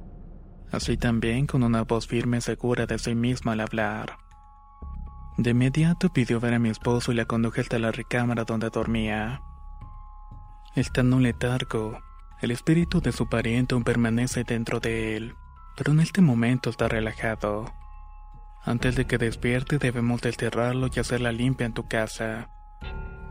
así 0.72 0.96
también 0.96 1.48
con 1.48 1.64
una 1.64 1.82
voz 1.82 2.08
firme 2.08 2.38
y 2.38 2.42
segura 2.42 2.86
de 2.86 3.00
sí 3.00 3.16
misma 3.16 3.54
al 3.54 3.62
hablar. 3.62 4.18
De 5.38 5.52
inmediato 5.52 6.14
pidió 6.14 6.40
ver 6.40 6.54
a 6.54 6.60
mi 6.60 6.70
esposo 6.70 7.12
y 7.12 7.16
la 7.16 7.26
conduje 7.26 7.62
hasta 7.62 7.80
la 7.80 7.92
recámara 7.92 8.44
donde 8.44 8.70
dormía. 8.70 9.42
En 10.76 11.14
un 11.14 11.24
letargo, 11.24 12.00
el 12.42 12.52
espíritu 12.52 13.02
de 13.02 13.12
su 13.12 13.28
pariente 13.28 13.74
aún 13.74 13.84
permanece 13.84 14.44
dentro 14.44 14.80
de 14.80 15.18
él, 15.18 15.36
pero 15.76 15.92
en 15.92 16.00
este 16.00 16.22
momento 16.22 16.70
está 16.70 16.88
relajado. 16.88 17.74
Antes 18.64 18.96
de 18.96 19.06
que 19.06 19.18
despierte 19.18 19.78
debemos 19.78 20.22
desterrarlo 20.22 20.90
y 20.94 21.00
hacerla 21.00 21.32
limpia 21.32 21.66
en 21.66 21.74
tu 21.74 21.88
casa. 21.88 22.50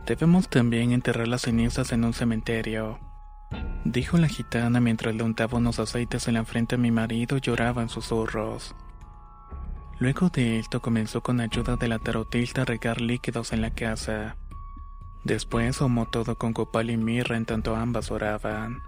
Debemos 0.05 0.49
también 0.49 0.91
enterrar 0.91 1.27
las 1.27 1.43
cenizas 1.43 1.91
en 1.91 2.03
un 2.05 2.13
cementerio. 2.13 2.99
Dijo 3.85 4.17
la 4.17 4.27
gitana 4.27 4.79
mientras 4.79 5.15
le 5.15 5.23
untaba 5.23 5.57
unos 5.57 5.79
aceites 5.79 6.27
en 6.27 6.33
la 6.33 6.43
frente 6.43 6.75
a 6.75 6.77
mi 6.77 6.91
marido 6.91 7.37
y 7.37 7.41
lloraba 7.41 7.81
en 7.81 7.89
susurros. 7.89 8.75
Luego 9.99 10.29
de 10.29 10.59
esto 10.59 10.81
comenzó 10.81 11.21
con 11.21 11.39
ayuda 11.39 11.75
de 11.75 11.87
la 11.87 11.99
tarotista 11.99 12.63
a 12.63 12.65
regar 12.65 13.01
líquidos 13.01 13.53
en 13.53 13.61
la 13.61 13.71
casa. 13.71 14.37
Después 15.23 15.77
tomó 15.77 16.05
todo 16.07 16.37
con 16.37 16.53
copal 16.53 16.89
y 16.89 16.97
mirra 16.97 17.37
en 17.37 17.45
tanto 17.45 17.75
ambas 17.75 18.11
oraban. 18.11 18.81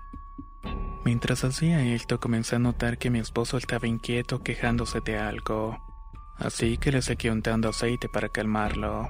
Mientras 1.05 1.43
hacía 1.43 1.81
esto 1.93 2.19
comencé 2.19 2.57
a 2.57 2.59
notar 2.59 2.97
que 2.97 3.09
mi 3.09 3.19
esposo 3.19 3.57
estaba 3.57 3.87
inquieto 3.87 4.43
quejándose 4.43 4.99
de 4.99 5.17
algo, 5.17 5.77
así 6.37 6.77
que 6.77 6.91
le 6.91 7.01
seguí 7.01 7.29
untando 7.29 7.69
aceite 7.69 8.09
para 8.09 8.29
calmarlo. 8.29 9.09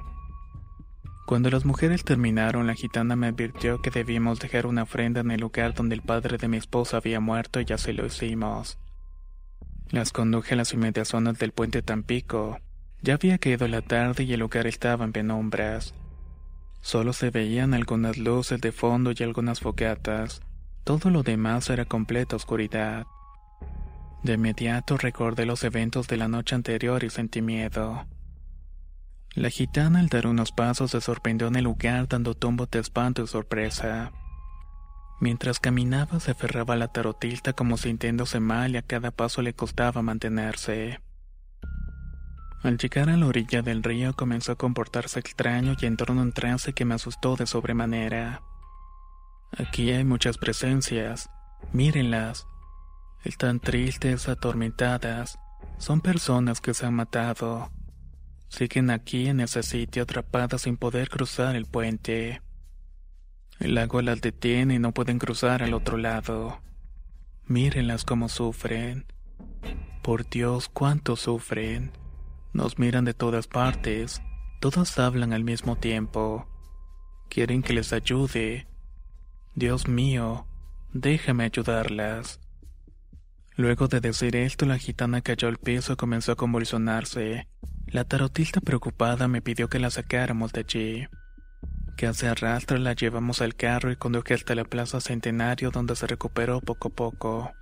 Cuando 1.26 1.50
las 1.50 1.64
mujeres 1.64 2.04
terminaron, 2.04 2.66
la 2.66 2.74
gitana 2.74 3.14
me 3.14 3.28
advirtió 3.28 3.80
que 3.80 3.90
debíamos 3.90 4.40
dejar 4.40 4.66
una 4.66 4.82
ofrenda 4.82 5.20
en 5.20 5.30
el 5.30 5.40
lugar 5.40 5.74
donde 5.74 5.94
el 5.94 6.02
padre 6.02 6.38
de 6.38 6.48
mi 6.48 6.56
esposa 6.56 6.96
había 6.96 7.20
muerto 7.20 7.60
y 7.60 7.66
así 7.72 7.92
lo 7.92 8.06
hicimos. 8.06 8.78
Las 9.90 10.12
conduje 10.12 10.54
a 10.54 10.56
las 10.56 10.72
inmediaciones 10.72 11.38
del 11.38 11.52
puente 11.52 11.82
Tampico. 11.82 12.58
Ya 13.02 13.14
había 13.14 13.38
caído 13.38 13.68
la 13.68 13.82
tarde 13.82 14.24
y 14.24 14.32
el 14.32 14.40
lugar 14.40 14.66
estaba 14.66 15.04
en 15.04 15.12
penumbras. 15.12 15.94
Solo 16.80 17.12
se 17.12 17.30
veían 17.30 17.74
algunas 17.74 18.18
luces 18.18 18.60
de 18.60 18.72
fondo 18.72 19.12
y 19.16 19.22
algunas 19.22 19.60
fogatas. 19.60 20.42
Todo 20.84 21.10
lo 21.10 21.22
demás 21.22 21.68
era 21.70 21.84
completa 21.84 22.36
oscuridad. 22.36 23.06
De 24.22 24.34
inmediato 24.34 24.96
recordé 24.96 25.46
los 25.46 25.64
eventos 25.64 26.08
de 26.08 26.16
la 26.16 26.28
noche 26.28 26.54
anterior 26.54 27.04
y 27.04 27.10
sentí 27.10 27.42
miedo. 27.42 28.06
La 29.34 29.48
gitana 29.48 30.00
al 30.00 30.08
dar 30.08 30.26
unos 30.26 30.52
pasos 30.52 30.90
se 30.90 31.00
sorprendió 31.00 31.46
en 31.46 31.56
el 31.56 31.64
lugar 31.64 32.08
dando 32.08 32.34
tumbos 32.34 32.70
de 32.70 32.80
espanto 32.80 33.22
y 33.22 33.26
sorpresa. 33.26 34.10
Mientras 35.20 35.60
caminaba 35.60 36.18
se 36.18 36.32
aferraba 36.32 36.74
a 36.74 36.76
la 36.78 36.88
tarotista 36.88 37.52
como 37.52 37.76
sintiéndose 37.76 38.40
mal 38.40 38.72
y 38.72 38.78
a 38.78 38.82
cada 38.82 39.10
paso 39.10 39.42
le 39.42 39.54
costaba 39.54 40.02
mantenerse. 40.02 41.00
Al 42.62 42.76
llegar 42.76 43.08
a 43.08 43.16
la 43.16 43.26
orilla 43.26 43.62
del 43.62 43.82
río 43.82 44.14
comenzó 44.14 44.52
a 44.52 44.56
comportarse 44.56 45.20
extraño 45.20 45.76
y 45.80 45.86
entró 45.86 46.12
en 46.12 46.20
un 46.20 46.32
trance 46.32 46.72
que 46.72 46.84
me 46.84 46.94
asustó 46.94 47.36
de 47.36 47.46
sobremanera. 47.46 48.42
Aquí 49.56 49.90
hay 49.90 50.04
muchas 50.04 50.38
presencias. 50.38 51.30
Mírenlas. 51.72 52.46
Están 53.24 53.60
tristes, 53.60 54.28
atormentadas. 54.28 55.38
Son 55.78 56.00
personas 56.00 56.60
que 56.60 56.74
se 56.74 56.86
han 56.86 56.94
matado. 56.94 57.70
Siguen 58.48 58.90
aquí 58.90 59.28
en 59.28 59.40
ese 59.40 59.62
sitio 59.62 60.02
atrapadas 60.02 60.62
sin 60.62 60.76
poder 60.76 61.08
cruzar 61.08 61.56
el 61.56 61.66
puente. 61.66 62.42
El 63.58 63.74
lago 63.74 64.00
las 64.02 64.20
detiene 64.20 64.74
y 64.74 64.78
no 64.78 64.92
pueden 64.92 65.18
cruzar 65.18 65.62
al 65.62 65.74
otro 65.74 65.98
lado. 65.98 66.60
Mírenlas 67.46 68.04
cómo 68.04 68.28
sufren. 68.28 69.06
Por 70.02 70.28
Dios, 70.28 70.68
cuánto 70.68 71.16
sufren. 71.16 71.92
Nos 72.52 72.78
miran 72.78 73.04
de 73.04 73.14
todas 73.14 73.46
partes. 73.46 74.22
Todas 74.60 74.98
hablan 74.98 75.32
al 75.32 75.44
mismo 75.44 75.76
tiempo. 75.76 76.46
Quieren 77.28 77.62
que 77.62 77.72
les 77.72 77.92
ayude, 77.92 78.66
Dios 79.54 79.88
mío, 79.88 80.46
déjame 80.92 81.44
ayudarlas. 81.44 82.40
Luego 83.56 83.88
de 83.88 84.00
decir 84.00 84.36
esto, 84.36 84.64
la 84.64 84.78
gitana 84.78 85.20
cayó 85.20 85.48
al 85.48 85.58
piso 85.58 85.92
y 85.92 85.96
comenzó 85.96 86.32
a 86.32 86.36
convulsionarse. 86.36 87.48
La 87.86 88.04
tarotista 88.04 88.60
preocupada 88.60 89.26
me 89.28 89.42
pidió 89.42 89.68
que 89.68 89.80
la 89.80 89.90
sacáramos 89.90 90.52
de 90.52 90.60
allí. 90.60 91.08
Hace 92.06 92.28
arrastra 92.28 92.78
la 92.78 92.94
llevamos 92.94 93.42
al 93.42 93.54
carro 93.54 93.92
y 93.92 93.96
conduje 93.96 94.32
hasta 94.32 94.54
la 94.54 94.64
plaza 94.64 95.02
Centenario 95.02 95.70
donde 95.70 95.94
se 95.96 96.06
recuperó 96.06 96.62
poco 96.62 96.88
a 96.88 96.92
poco. 96.92 97.52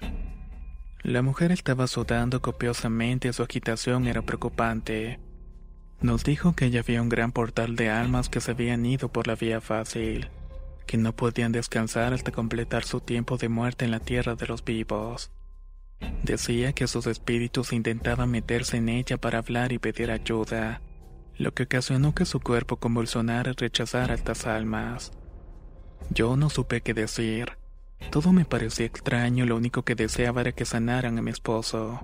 La 1.03 1.23
mujer 1.23 1.51
estaba 1.51 1.89
sudando 1.89 2.41
copiosamente 2.41 3.29
y 3.29 3.33
su 3.33 3.43
agitación 3.43 4.07
era 4.07 4.23
preocupante. 4.23 5.19
Nos 6.01 6.23
dijo 6.23 6.55
que 6.55 6.71
ya 6.71 6.81
había 6.81 7.03
un 7.03 7.09
gran 7.09 7.33
portal 7.33 7.75
de 7.75 7.91
almas 7.91 8.29
que 8.29 8.41
se 8.41 8.53
habían 8.53 8.87
ido 8.87 9.09
por 9.11 9.27
la 9.27 9.35
vía 9.35 9.61
fácil 9.61 10.31
que 10.89 10.97
no 10.97 11.15
podían 11.15 11.53
descansar 11.53 12.15
hasta 12.15 12.33
completar 12.33 12.83
su 12.83 13.01
tiempo 13.01 13.37
de 13.37 13.51
muerte 13.51 13.85
en 13.85 13.91
la 13.91 14.01
tierra 14.01 14.35
de 14.35 14.47
los 14.47 14.65
vivos. 14.65 15.31
Decía 16.23 16.73
que 16.73 16.87
sus 16.87 17.07
espíritus 17.07 17.75
intentaban 17.75 18.31
meterse 18.31 18.79
en 18.79 18.89
ella 18.89 19.19
para 19.19 19.39
hablar 19.39 19.73
y 19.73 19.79
pedir 19.79 20.11
ayuda, 20.11 20.81
lo 21.37 21.53
que 21.53 21.65
ocasionó 21.65 22.15
que 22.15 22.25
su 22.25 22.41
cuerpo 22.41 22.77
convulsionara 22.77 23.51
y 23.51 23.55
rechazara 23.55 24.15
estas 24.15 24.47
almas. 24.47 25.13
Yo 26.11 26.37
no 26.37 26.49
supe 26.49 26.81
qué 26.81 26.95
decir. 26.95 27.59
Todo 28.11 28.33
me 28.33 28.47
parecía 28.47 28.87
extraño, 28.87 29.45
lo 29.45 29.57
único 29.57 29.83
que 29.83 29.95
deseaba 29.95 30.41
era 30.41 30.53
que 30.53 30.65
sanaran 30.65 31.19
a 31.19 31.23
mi 31.23 31.31
esposo. 31.31 32.01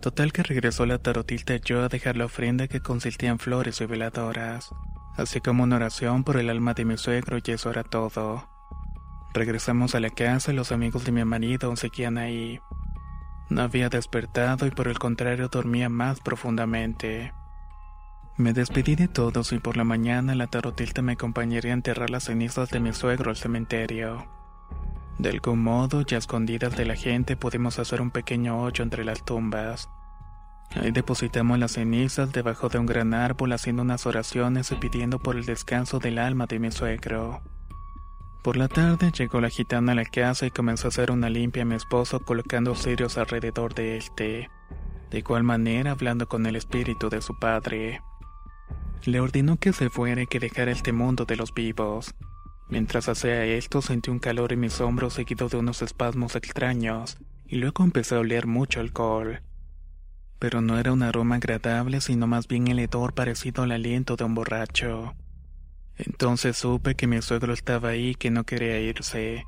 Total 0.00 0.32
que 0.32 0.44
regresó 0.44 0.86
la 0.86 0.98
tarotista 0.98 1.56
y 1.56 1.60
yo 1.64 1.82
a 1.82 1.88
dejar 1.88 2.16
la 2.16 2.26
ofrenda 2.26 2.68
que 2.68 2.80
consistía 2.80 3.30
en 3.30 3.40
flores 3.40 3.80
y 3.80 3.86
veladoras, 3.86 4.70
así 5.18 5.40
como 5.40 5.64
una 5.64 5.76
oración 5.76 6.24
por 6.24 6.36
el 6.36 6.48
alma 6.48 6.74
de 6.74 6.84
mi 6.84 6.96
suegro 6.96 7.38
y 7.44 7.50
eso 7.50 7.70
era 7.70 7.84
todo. 7.84 8.48
Regresamos 9.34 9.94
a 9.94 10.00
la 10.00 10.10
casa 10.10 10.52
y 10.52 10.56
los 10.56 10.72
amigos 10.72 11.04
de 11.04 11.12
mi 11.12 11.24
marido 11.24 11.68
aún 11.68 11.76
seguían 11.76 12.16
ahí. 12.18 12.60
No 13.50 13.62
había 13.62 13.88
despertado 13.88 14.66
y 14.66 14.70
por 14.70 14.88
el 14.88 14.98
contrario 14.98 15.48
dormía 15.48 15.88
más 15.88 16.20
profundamente. 16.20 17.32
Me 18.36 18.52
despedí 18.52 18.94
de 18.94 19.08
todos 19.08 19.52
y 19.52 19.58
por 19.58 19.76
la 19.76 19.84
mañana 19.84 20.34
la 20.34 20.46
tarotista 20.46 21.02
me 21.02 21.12
acompañaría 21.12 21.72
a 21.72 21.74
enterrar 21.74 22.10
las 22.10 22.24
cenizas 22.24 22.70
de 22.70 22.80
mi 22.80 22.92
suegro 22.92 23.30
al 23.30 23.36
cementerio. 23.36 24.26
De 25.18 25.30
algún 25.30 25.60
modo, 25.60 26.02
ya 26.02 26.18
escondidas 26.18 26.76
de 26.76 26.84
la 26.84 26.94
gente, 26.94 27.36
pudimos 27.36 27.80
hacer 27.80 28.00
un 28.00 28.12
pequeño 28.12 28.62
hoyo 28.62 28.84
entre 28.84 29.04
las 29.04 29.24
tumbas. 29.24 29.90
Ahí 30.74 30.90
depositamos 30.90 31.58
las 31.58 31.72
cenizas 31.72 32.32
debajo 32.32 32.68
de 32.68 32.78
un 32.78 32.86
gran 32.86 33.14
árbol 33.14 33.52
haciendo 33.52 33.82
unas 33.82 34.06
oraciones 34.06 34.70
y 34.70 34.76
pidiendo 34.76 35.18
por 35.18 35.36
el 35.36 35.46
descanso 35.46 35.98
del 35.98 36.18
alma 36.18 36.46
de 36.46 36.58
mi 36.58 36.70
suegro. 36.70 37.40
Por 38.42 38.56
la 38.56 38.68
tarde 38.68 39.10
llegó 39.10 39.40
la 39.40 39.50
gitana 39.50 39.92
a 39.92 39.94
la 39.94 40.04
casa 40.04 40.46
y 40.46 40.50
comenzó 40.50 40.86
a 40.86 40.90
hacer 40.90 41.10
una 41.10 41.28
limpia 41.28 41.62
a 41.62 41.66
mi 41.66 41.74
esposo 41.74 42.20
colocando 42.20 42.74
cirios 42.74 43.18
alrededor 43.18 43.74
de 43.74 43.96
este. 43.96 44.50
De 45.10 45.18
igual 45.18 45.42
manera 45.42 45.90
hablando 45.90 46.28
con 46.28 46.46
el 46.46 46.54
espíritu 46.54 47.08
de 47.08 47.22
su 47.22 47.38
padre. 47.38 48.02
Le 49.04 49.20
ordenó 49.20 49.56
que 49.56 49.72
se 49.72 49.90
fuera 49.90 50.22
y 50.22 50.26
que 50.26 50.38
dejara 50.38 50.70
este 50.70 50.92
mundo 50.92 51.24
de 51.24 51.36
los 51.36 51.54
vivos. 51.54 52.14
Mientras 52.68 53.08
hacía 53.08 53.44
esto 53.44 53.80
sentí 53.80 54.10
un 54.10 54.18
calor 54.18 54.52
en 54.52 54.60
mis 54.60 54.80
hombros 54.80 55.14
seguido 55.14 55.48
de 55.48 55.56
unos 55.56 55.80
espasmos 55.80 56.36
extraños, 56.36 57.16
y 57.46 57.56
luego 57.56 57.82
empecé 57.82 58.16
a 58.16 58.20
oler 58.20 58.46
mucho 58.46 58.80
alcohol. 58.80 59.40
Pero 60.38 60.60
no 60.60 60.78
era 60.78 60.92
un 60.92 61.02
aroma 61.02 61.36
agradable, 61.36 62.00
sino 62.00 62.26
más 62.26 62.46
bien 62.46 62.68
el 62.68 62.78
hedor 62.78 63.14
parecido 63.14 63.62
al 63.62 63.72
aliento 63.72 64.16
de 64.16 64.24
un 64.24 64.34
borracho. 64.34 65.14
Entonces 65.96 66.56
supe 66.56 66.94
que 66.94 67.06
mi 67.06 67.20
suegro 67.22 67.52
estaba 67.52 67.90
ahí 67.90 68.10
y 68.10 68.14
que 68.14 68.30
no 68.30 68.44
quería 68.44 68.78
irse. 68.78 69.44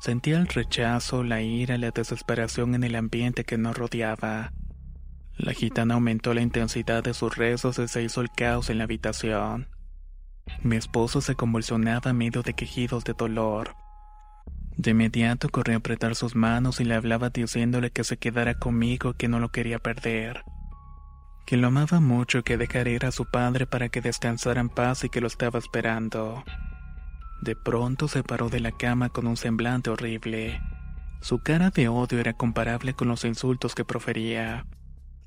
Sentía 0.00 0.38
el 0.38 0.46
rechazo, 0.46 1.24
la 1.24 1.42
ira, 1.42 1.78
la 1.78 1.90
desesperación 1.90 2.74
en 2.74 2.84
el 2.84 2.94
ambiente 2.94 3.44
que 3.44 3.58
nos 3.58 3.76
rodeaba. 3.76 4.52
La 5.36 5.52
gitana 5.52 5.94
aumentó 5.94 6.32
la 6.32 6.42
intensidad 6.42 7.02
de 7.02 7.12
sus 7.12 7.36
rezos 7.36 7.78
y 7.78 7.88
se 7.88 8.02
hizo 8.02 8.20
el 8.20 8.30
caos 8.30 8.70
en 8.70 8.78
la 8.78 8.84
habitación. 8.84 9.68
Mi 10.62 10.76
esposo 10.76 11.20
se 11.20 11.34
convulsionaba 11.34 12.10
a 12.10 12.14
medio 12.14 12.42
de 12.42 12.54
quejidos 12.54 13.04
de 13.04 13.14
dolor. 13.14 13.74
De 14.76 14.90
inmediato 14.90 15.48
corrí 15.48 15.74
a 15.74 15.76
apretar 15.76 16.16
sus 16.16 16.34
manos 16.34 16.80
y 16.80 16.84
le 16.84 16.94
hablaba 16.94 17.30
diciéndole 17.30 17.90
que 17.90 18.04
se 18.04 18.16
quedara 18.16 18.54
conmigo, 18.54 19.14
que 19.14 19.28
no 19.28 19.38
lo 19.38 19.50
quería 19.50 19.78
perder. 19.78 20.44
Que 21.46 21.56
lo 21.56 21.68
amaba 21.68 22.00
mucho 22.00 22.38
y 22.38 22.42
que 22.42 22.56
dejara 22.56 22.90
ir 22.90 23.06
a 23.06 23.12
su 23.12 23.26
padre 23.30 23.66
para 23.66 23.88
que 23.88 24.00
descansara 24.00 24.60
en 24.60 24.68
paz 24.68 25.04
y 25.04 25.10
que 25.10 25.20
lo 25.20 25.28
estaba 25.28 25.58
esperando. 25.58 26.42
De 27.40 27.54
pronto 27.54 28.08
se 28.08 28.22
paró 28.22 28.48
de 28.48 28.60
la 28.60 28.72
cama 28.72 29.10
con 29.10 29.26
un 29.26 29.36
semblante 29.36 29.90
horrible. 29.90 30.60
Su 31.20 31.38
cara 31.38 31.70
de 31.70 31.88
odio 31.88 32.18
era 32.18 32.32
comparable 32.32 32.94
con 32.94 33.08
los 33.08 33.24
insultos 33.24 33.74
que 33.74 33.84
profería, 33.84 34.66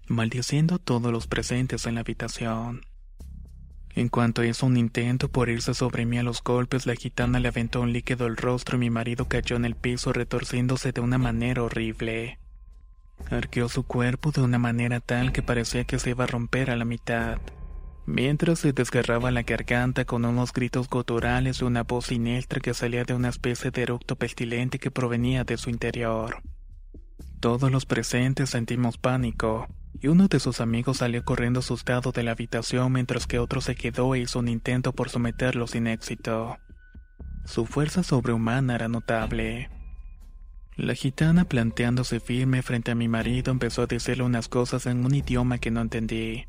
maldiciendo 0.07 0.75
a 0.75 0.79
todos 0.79 1.11
los 1.11 1.27
presentes 1.27 1.85
en 1.85 1.95
la 1.95 2.01
habitación. 2.01 2.81
En 3.97 4.09
cuanto 4.09 4.43
hizo 4.43 4.67
un 4.67 4.77
intento 4.77 5.27
por 5.27 5.49
irse 5.49 5.73
sobre 5.73 6.05
mí 6.05 6.19
a 6.19 6.23
los 6.23 6.43
golpes, 6.43 6.85
la 6.85 6.93
gitana 6.93 7.39
le 7.39 7.47
aventó 7.47 7.81
un 7.81 7.93
líquido 7.93 8.27
al 8.27 8.37
rostro 8.37 8.77
y 8.77 8.79
mi 8.81 8.89
marido 8.91 9.27
cayó 9.27 9.55
en 9.55 9.65
el 9.65 9.73
piso 9.73 10.13
retorciéndose 10.13 10.91
de 10.91 11.01
una 11.01 11.17
manera 11.17 11.63
horrible. 11.63 12.37
Arqueó 13.31 13.69
su 13.69 13.87
cuerpo 13.87 14.29
de 14.29 14.41
una 14.41 14.59
manera 14.59 14.99
tal 14.99 15.31
que 15.31 15.41
parecía 15.41 15.83
que 15.85 15.97
se 15.97 16.11
iba 16.11 16.25
a 16.25 16.27
romper 16.27 16.69
a 16.69 16.75
la 16.75 16.85
mitad, 16.85 17.39
mientras 18.05 18.59
se 18.59 18.71
desgarraba 18.71 19.31
la 19.31 19.41
garganta 19.41 20.05
con 20.05 20.25
unos 20.25 20.53
gritos 20.53 20.87
guturales 20.87 21.61
y 21.61 21.63
una 21.63 21.81
voz 21.81 22.05
siniestra 22.05 22.59
que 22.59 22.75
salía 22.75 23.03
de 23.03 23.15
una 23.15 23.29
especie 23.29 23.71
de 23.71 23.81
eructo 23.81 24.15
pestilente 24.15 24.77
que 24.77 24.91
provenía 24.91 25.43
de 25.43 25.57
su 25.57 25.71
interior. 25.71 26.43
Todos 27.39 27.71
los 27.71 27.87
presentes 27.87 28.51
sentimos 28.51 28.99
pánico, 28.99 29.67
y 29.99 30.07
uno 30.07 30.27
de 30.27 30.39
sus 30.39 30.61
amigos 30.61 30.97
salió 30.97 31.23
corriendo 31.23 31.59
asustado 31.59 32.11
de 32.11 32.23
la 32.23 32.31
habitación 32.31 32.91
mientras 32.93 33.27
que 33.27 33.39
otro 33.39 33.61
se 33.61 33.75
quedó 33.75 34.13
e 34.13 34.19
hizo 34.19 34.39
un 34.39 34.47
intento 34.47 34.93
por 34.93 35.09
someterlo 35.09 35.67
sin 35.67 35.87
éxito. 35.87 36.57
Su 37.45 37.65
fuerza 37.65 38.03
sobrehumana 38.03 38.75
era 38.75 38.87
notable. 38.87 39.69
La 40.75 40.93
gitana, 40.93 41.45
planteándose 41.45 42.19
firme 42.19 42.61
frente 42.61 42.91
a 42.91 42.95
mi 42.95 43.07
marido, 43.07 43.51
empezó 43.51 43.83
a 43.83 43.87
decirle 43.87 44.23
unas 44.23 44.47
cosas 44.47 44.85
en 44.85 45.03
un 45.03 45.15
idioma 45.15 45.57
que 45.57 45.71
no 45.71 45.81
entendí, 45.81 46.45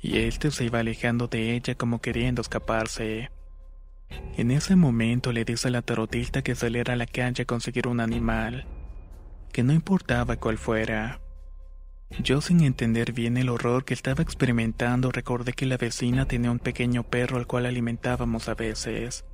y 0.00 0.18
éste 0.18 0.50
se 0.50 0.64
iba 0.64 0.78
alejando 0.78 1.28
de 1.28 1.54
ella 1.54 1.74
como 1.74 2.00
queriendo 2.00 2.40
escaparse. 2.40 3.30
En 4.38 4.50
ese 4.50 4.74
momento 4.74 5.32
le 5.32 5.44
dice 5.44 5.68
a 5.68 5.70
la 5.70 5.82
tarotista 5.82 6.40
que 6.40 6.54
saliera 6.54 6.94
a 6.94 6.96
la 6.96 7.06
calle 7.06 7.42
a 7.42 7.46
conseguir 7.46 7.88
un 7.88 8.00
animal, 8.00 8.66
que 9.52 9.62
no 9.62 9.74
importaba 9.74 10.36
cuál 10.36 10.56
fuera. 10.56 11.20
Yo 12.10 12.40
sin 12.40 12.62
entender 12.62 13.12
bien 13.12 13.36
el 13.36 13.48
horror 13.48 13.84
que 13.84 13.94
estaba 13.94 14.22
experimentando 14.22 15.12
recordé 15.12 15.52
que 15.52 15.66
la 15.66 15.76
vecina 15.76 16.26
tenía 16.26 16.50
un 16.50 16.58
pequeño 16.58 17.04
perro 17.04 17.36
al 17.36 17.46
cual 17.46 17.66
alimentábamos 17.66 18.48
a 18.48 18.54
veces. 18.54 19.24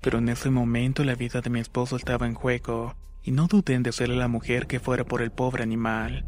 Pero 0.00 0.18
en 0.18 0.28
ese 0.30 0.50
momento 0.50 1.04
la 1.04 1.14
vida 1.14 1.40
de 1.40 1.50
mi 1.50 1.60
esposo 1.60 1.96
estaba 1.96 2.26
en 2.26 2.34
juego 2.34 2.96
y 3.22 3.32
no 3.32 3.46
dudé 3.46 3.74
en 3.74 3.82
decirle 3.82 4.16
a 4.16 4.20
la 4.20 4.28
mujer 4.28 4.66
que 4.66 4.80
fuera 4.80 5.04
por 5.04 5.20
el 5.20 5.30
pobre 5.30 5.62
animal. 5.62 6.26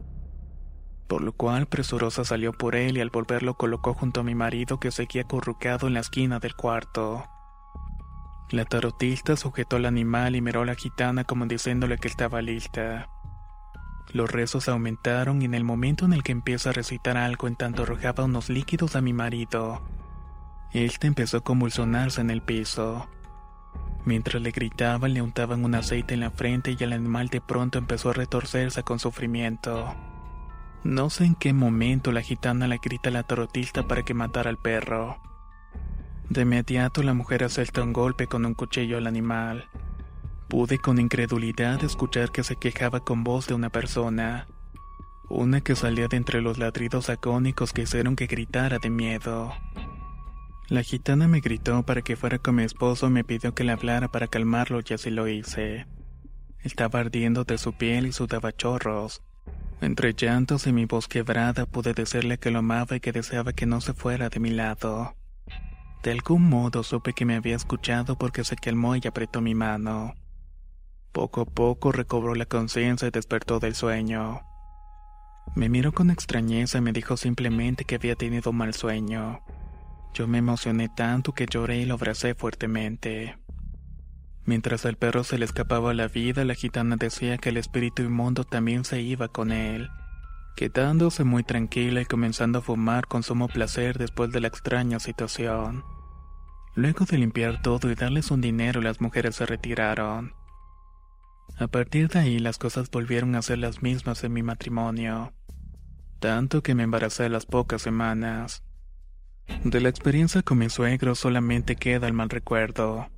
Por 1.08 1.22
lo 1.22 1.32
cual 1.32 1.66
presurosa 1.66 2.24
salió 2.24 2.52
por 2.52 2.76
él 2.76 2.98
y 2.98 3.00
al 3.00 3.10
volverlo 3.10 3.54
colocó 3.54 3.94
junto 3.94 4.20
a 4.20 4.24
mi 4.24 4.34
marido 4.34 4.78
que 4.78 4.90
seguía 4.90 5.22
acurrucado 5.22 5.86
en 5.86 5.94
la 5.94 6.00
esquina 6.00 6.38
del 6.38 6.54
cuarto. 6.54 7.24
La 8.50 8.66
tarotista 8.66 9.36
sujetó 9.36 9.76
al 9.76 9.86
animal 9.86 10.36
y 10.36 10.42
miró 10.42 10.62
a 10.62 10.66
la 10.66 10.74
gitana 10.74 11.24
como 11.24 11.46
diciéndole 11.46 11.96
que 11.96 12.08
estaba 12.08 12.42
lista. 12.42 13.08
Los 14.12 14.30
rezos 14.30 14.68
aumentaron 14.68 15.40
y 15.40 15.46
en 15.46 15.54
el 15.54 15.64
momento 15.64 16.04
en 16.04 16.12
el 16.12 16.22
que 16.22 16.32
empieza 16.32 16.70
a 16.70 16.72
recitar 16.74 17.16
algo 17.16 17.48
en 17.48 17.56
tanto 17.56 17.82
arrojaba 17.82 18.24
unos 18.24 18.50
líquidos 18.50 18.94
a 18.94 19.00
mi 19.00 19.12
marido. 19.12 19.80
Este 20.72 21.06
empezó 21.06 21.38
a 21.38 21.44
convulsionarse 21.44 22.20
en 22.20 22.30
el 22.30 22.42
piso. 22.42 23.08
Mientras 24.04 24.42
le 24.42 24.50
gritaba 24.50 25.08
le 25.08 25.22
untaban 25.22 25.64
un 25.64 25.74
aceite 25.74 26.14
en 26.14 26.20
la 26.20 26.30
frente 26.30 26.76
y 26.78 26.84
el 26.84 26.92
animal 26.92 27.28
de 27.28 27.40
pronto 27.40 27.78
empezó 27.78 28.10
a 28.10 28.14
retorcerse 28.14 28.82
con 28.82 28.98
sufrimiento. 28.98 29.94
No 30.84 31.08
sé 31.08 31.24
en 31.24 31.34
qué 31.34 31.52
momento 31.52 32.10
la 32.10 32.22
gitana 32.22 32.66
le 32.66 32.78
grita 32.82 33.08
a 33.08 33.12
la 33.12 33.22
tarotista 33.22 33.86
para 33.86 34.02
que 34.02 34.14
matara 34.14 34.50
al 34.50 34.58
perro. 34.58 35.20
De 36.28 36.42
inmediato 36.42 37.02
la 37.02 37.14
mujer 37.14 37.44
asalta 37.44 37.82
un 37.82 37.92
golpe 37.92 38.26
con 38.26 38.44
un 38.44 38.54
cuchillo 38.54 38.98
al 38.98 39.06
animal. 39.06 39.68
Pude 40.52 40.76
con 40.76 40.98
incredulidad 40.98 41.82
escuchar 41.82 42.30
que 42.30 42.44
se 42.44 42.56
quejaba 42.56 43.00
con 43.00 43.24
voz 43.24 43.46
de 43.46 43.54
una 43.54 43.70
persona, 43.70 44.46
una 45.30 45.62
que 45.62 45.74
salía 45.74 46.08
de 46.08 46.18
entre 46.18 46.42
los 46.42 46.58
ladridos 46.58 47.08
agónicos 47.08 47.72
que 47.72 47.84
hicieron 47.84 48.16
que 48.16 48.26
gritara 48.26 48.78
de 48.78 48.90
miedo. 48.90 49.54
La 50.68 50.82
gitana 50.82 51.26
me 51.26 51.40
gritó 51.40 51.84
para 51.84 52.02
que 52.02 52.16
fuera 52.16 52.36
con 52.36 52.56
mi 52.56 52.64
esposo 52.64 53.06
y 53.06 53.10
me 53.10 53.24
pidió 53.24 53.54
que 53.54 53.64
le 53.64 53.72
hablara 53.72 54.08
para 54.08 54.26
calmarlo 54.26 54.80
y 54.86 54.92
así 54.92 55.08
lo 55.08 55.26
hice. 55.26 55.86
Estaba 56.60 57.00
ardiendo 57.00 57.44
de 57.44 57.56
su 57.56 57.72
piel 57.72 58.06
y 58.06 58.12
sudaba 58.12 58.52
chorros. 58.52 59.22
Entre 59.80 60.12
llantos 60.12 60.66
y 60.66 60.74
mi 60.74 60.84
voz 60.84 61.08
quebrada 61.08 61.64
pude 61.64 61.94
decirle 61.94 62.36
que 62.36 62.50
lo 62.50 62.58
amaba 62.58 62.96
y 62.96 63.00
que 63.00 63.12
deseaba 63.12 63.54
que 63.54 63.64
no 63.64 63.80
se 63.80 63.94
fuera 63.94 64.28
de 64.28 64.38
mi 64.38 64.50
lado. 64.50 65.16
De 66.02 66.10
algún 66.10 66.46
modo 66.46 66.82
supe 66.82 67.14
que 67.14 67.24
me 67.24 67.36
había 67.36 67.56
escuchado 67.56 68.18
porque 68.18 68.44
se 68.44 68.56
calmó 68.56 68.96
y 68.96 69.00
apretó 69.06 69.40
mi 69.40 69.54
mano. 69.54 70.12
Poco 71.12 71.42
a 71.42 71.44
poco 71.44 71.92
recobró 71.92 72.34
la 72.34 72.46
conciencia 72.46 73.06
y 73.06 73.10
despertó 73.10 73.60
del 73.60 73.74
sueño. 73.74 74.40
Me 75.54 75.68
miró 75.68 75.92
con 75.92 76.10
extrañeza 76.10 76.78
y 76.78 76.80
me 76.80 76.92
dijo 76.92 77.18
simplemente 77.18 77.84
que 77.84 77.96
había 77.96 78.16
tenido 78.16 78.52
mal 78.52 78.72
sueño. 78.72 79.42
Yo 80.14 80.26
me 80.26 80.38
emocioné 80.38 80.88
tanto 80.88 81.32
que 81.32 81.46
lloré 81.46 81.78
y 81.78 81.84
lo 81.84 81.94
abracé 81.94 82.34
fuertemente. 82.34 83.36
Mientras 84.46 84.86
al 84.86 84.96
perro 84.96 85.22
se 85.22 85.36
le 85.36 85.44
escapaba 85.44 85.92
la 85.92 86.08
vida, 86.08 86.46
la 86.46 86.54
gitana 86.54 86.96
decía 86.96 87.36
que 87.36 87.50
el 87.50 87.58
espíritu 87.58 88.02
inmundo 88.02 88.44
también 88.44 88.86
se 88.86 89.02
iba 89.02 89.28
con 89.28 89.52
él, 89.52 89.90
quedándose 90.56 91.24
muy 91.24 91.44
tranquila 91.44 92.00
y 92.00 92.06
comenzando 92.06 92.60
a 92.60 92.62
fumar 92.62 93.06
con 93.06 93.22
sumo 93.22 93.48
placer 93.48 93.98
después 93.98 94.32
de 94.32 94.40
la 94.40 94.48
extraña 94.48 94.98
situación. 94.98 95.84
Luego 96.74 97.04
de 97.04 97.18
limpiar 97.18 97.60
todo 97.60 97.90
y 97.90 97.94
darles 97.94 98.30
un 98.30 98.40
dinero, 98.40 98.80
las 98.80 99.02
mujeres 99.02 99.36
se 99.36 99.44
retiraron. 99.44 100.32
A 101.56 101.66
partir 101.68 102.08
de 102.08 102.18
ahí 102.18 102.38
las 102.38 102.58
cosas 102.58 102.90
volvieron 102.90 103.34
a 103.34 103.42
ser 103.42 103.58
las 103.58 103.82
mismas 103.82 104.24
en 104.24 104.32
mi 104.32 104.42
matrimonio, 104.42 105.32
tanto 106.18 106.62
que 106.62 106.74
me 106.74 106.82
embaracé 106.82 107.24
a 107.24 107.28
las 107.28 107.46
pocas 107.46 107.82
semanas. 107.82 108.62
De 109.64 109.80
la 109.80 109.88
experiencia 109.88 110.42
con 110.42 110.58
mi 110.58 110.68
suegro 110.70 111.14
solamente 111.14 111.76
queda 111.76 112.06
el 112.06 112.12
mal 112.12 112.30
recuerdo, 112.30 113.08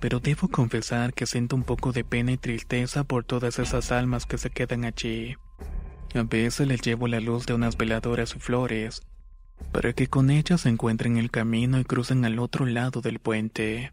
pero 0.00 0.20
debo 0.20 0.48
confesar 0.48 1.14
que 1.14 1.26
siento 1.26 1.56
un 1.56 1.62
poco 1.62 1.92
de 1.92 2.04
pena 2.04 2.32
y 2.32 2.36
tristeza 2.36 3.04
por 3.04 3.24
todas 3.24 3.58
esas 3.58 3.90
almas 3.90 4.26
que 4.26 4.38
se 4.38 4.50
quedan 4.50 4.84
allí. 4.84 5.36
A 6.14 6.22
veces 6.22 6.68
les 6.68 6.80
llevo 6.80 7.08
la 7.08 7.20
luz 7.20 7.46
de 7.46 7.54
unas 7.54 7.76
veladoras 7.76 8.36
y 8.36 8.38
flores, 8.38 9.02
para 9.72 9.92
que 9.92 10.06
con 10.06 10.30
ellas 10.30 10.66
encuentren 10.66 11.16
el 11.16 11.30
camino 11.30 11.78
y 11.80 11.84
crucen 11.84 12.24
al 12.24 12.38
otro 12.38 12.66
lado 12.66 13.00
del 13.00 13.18
puente. 13.18 13.92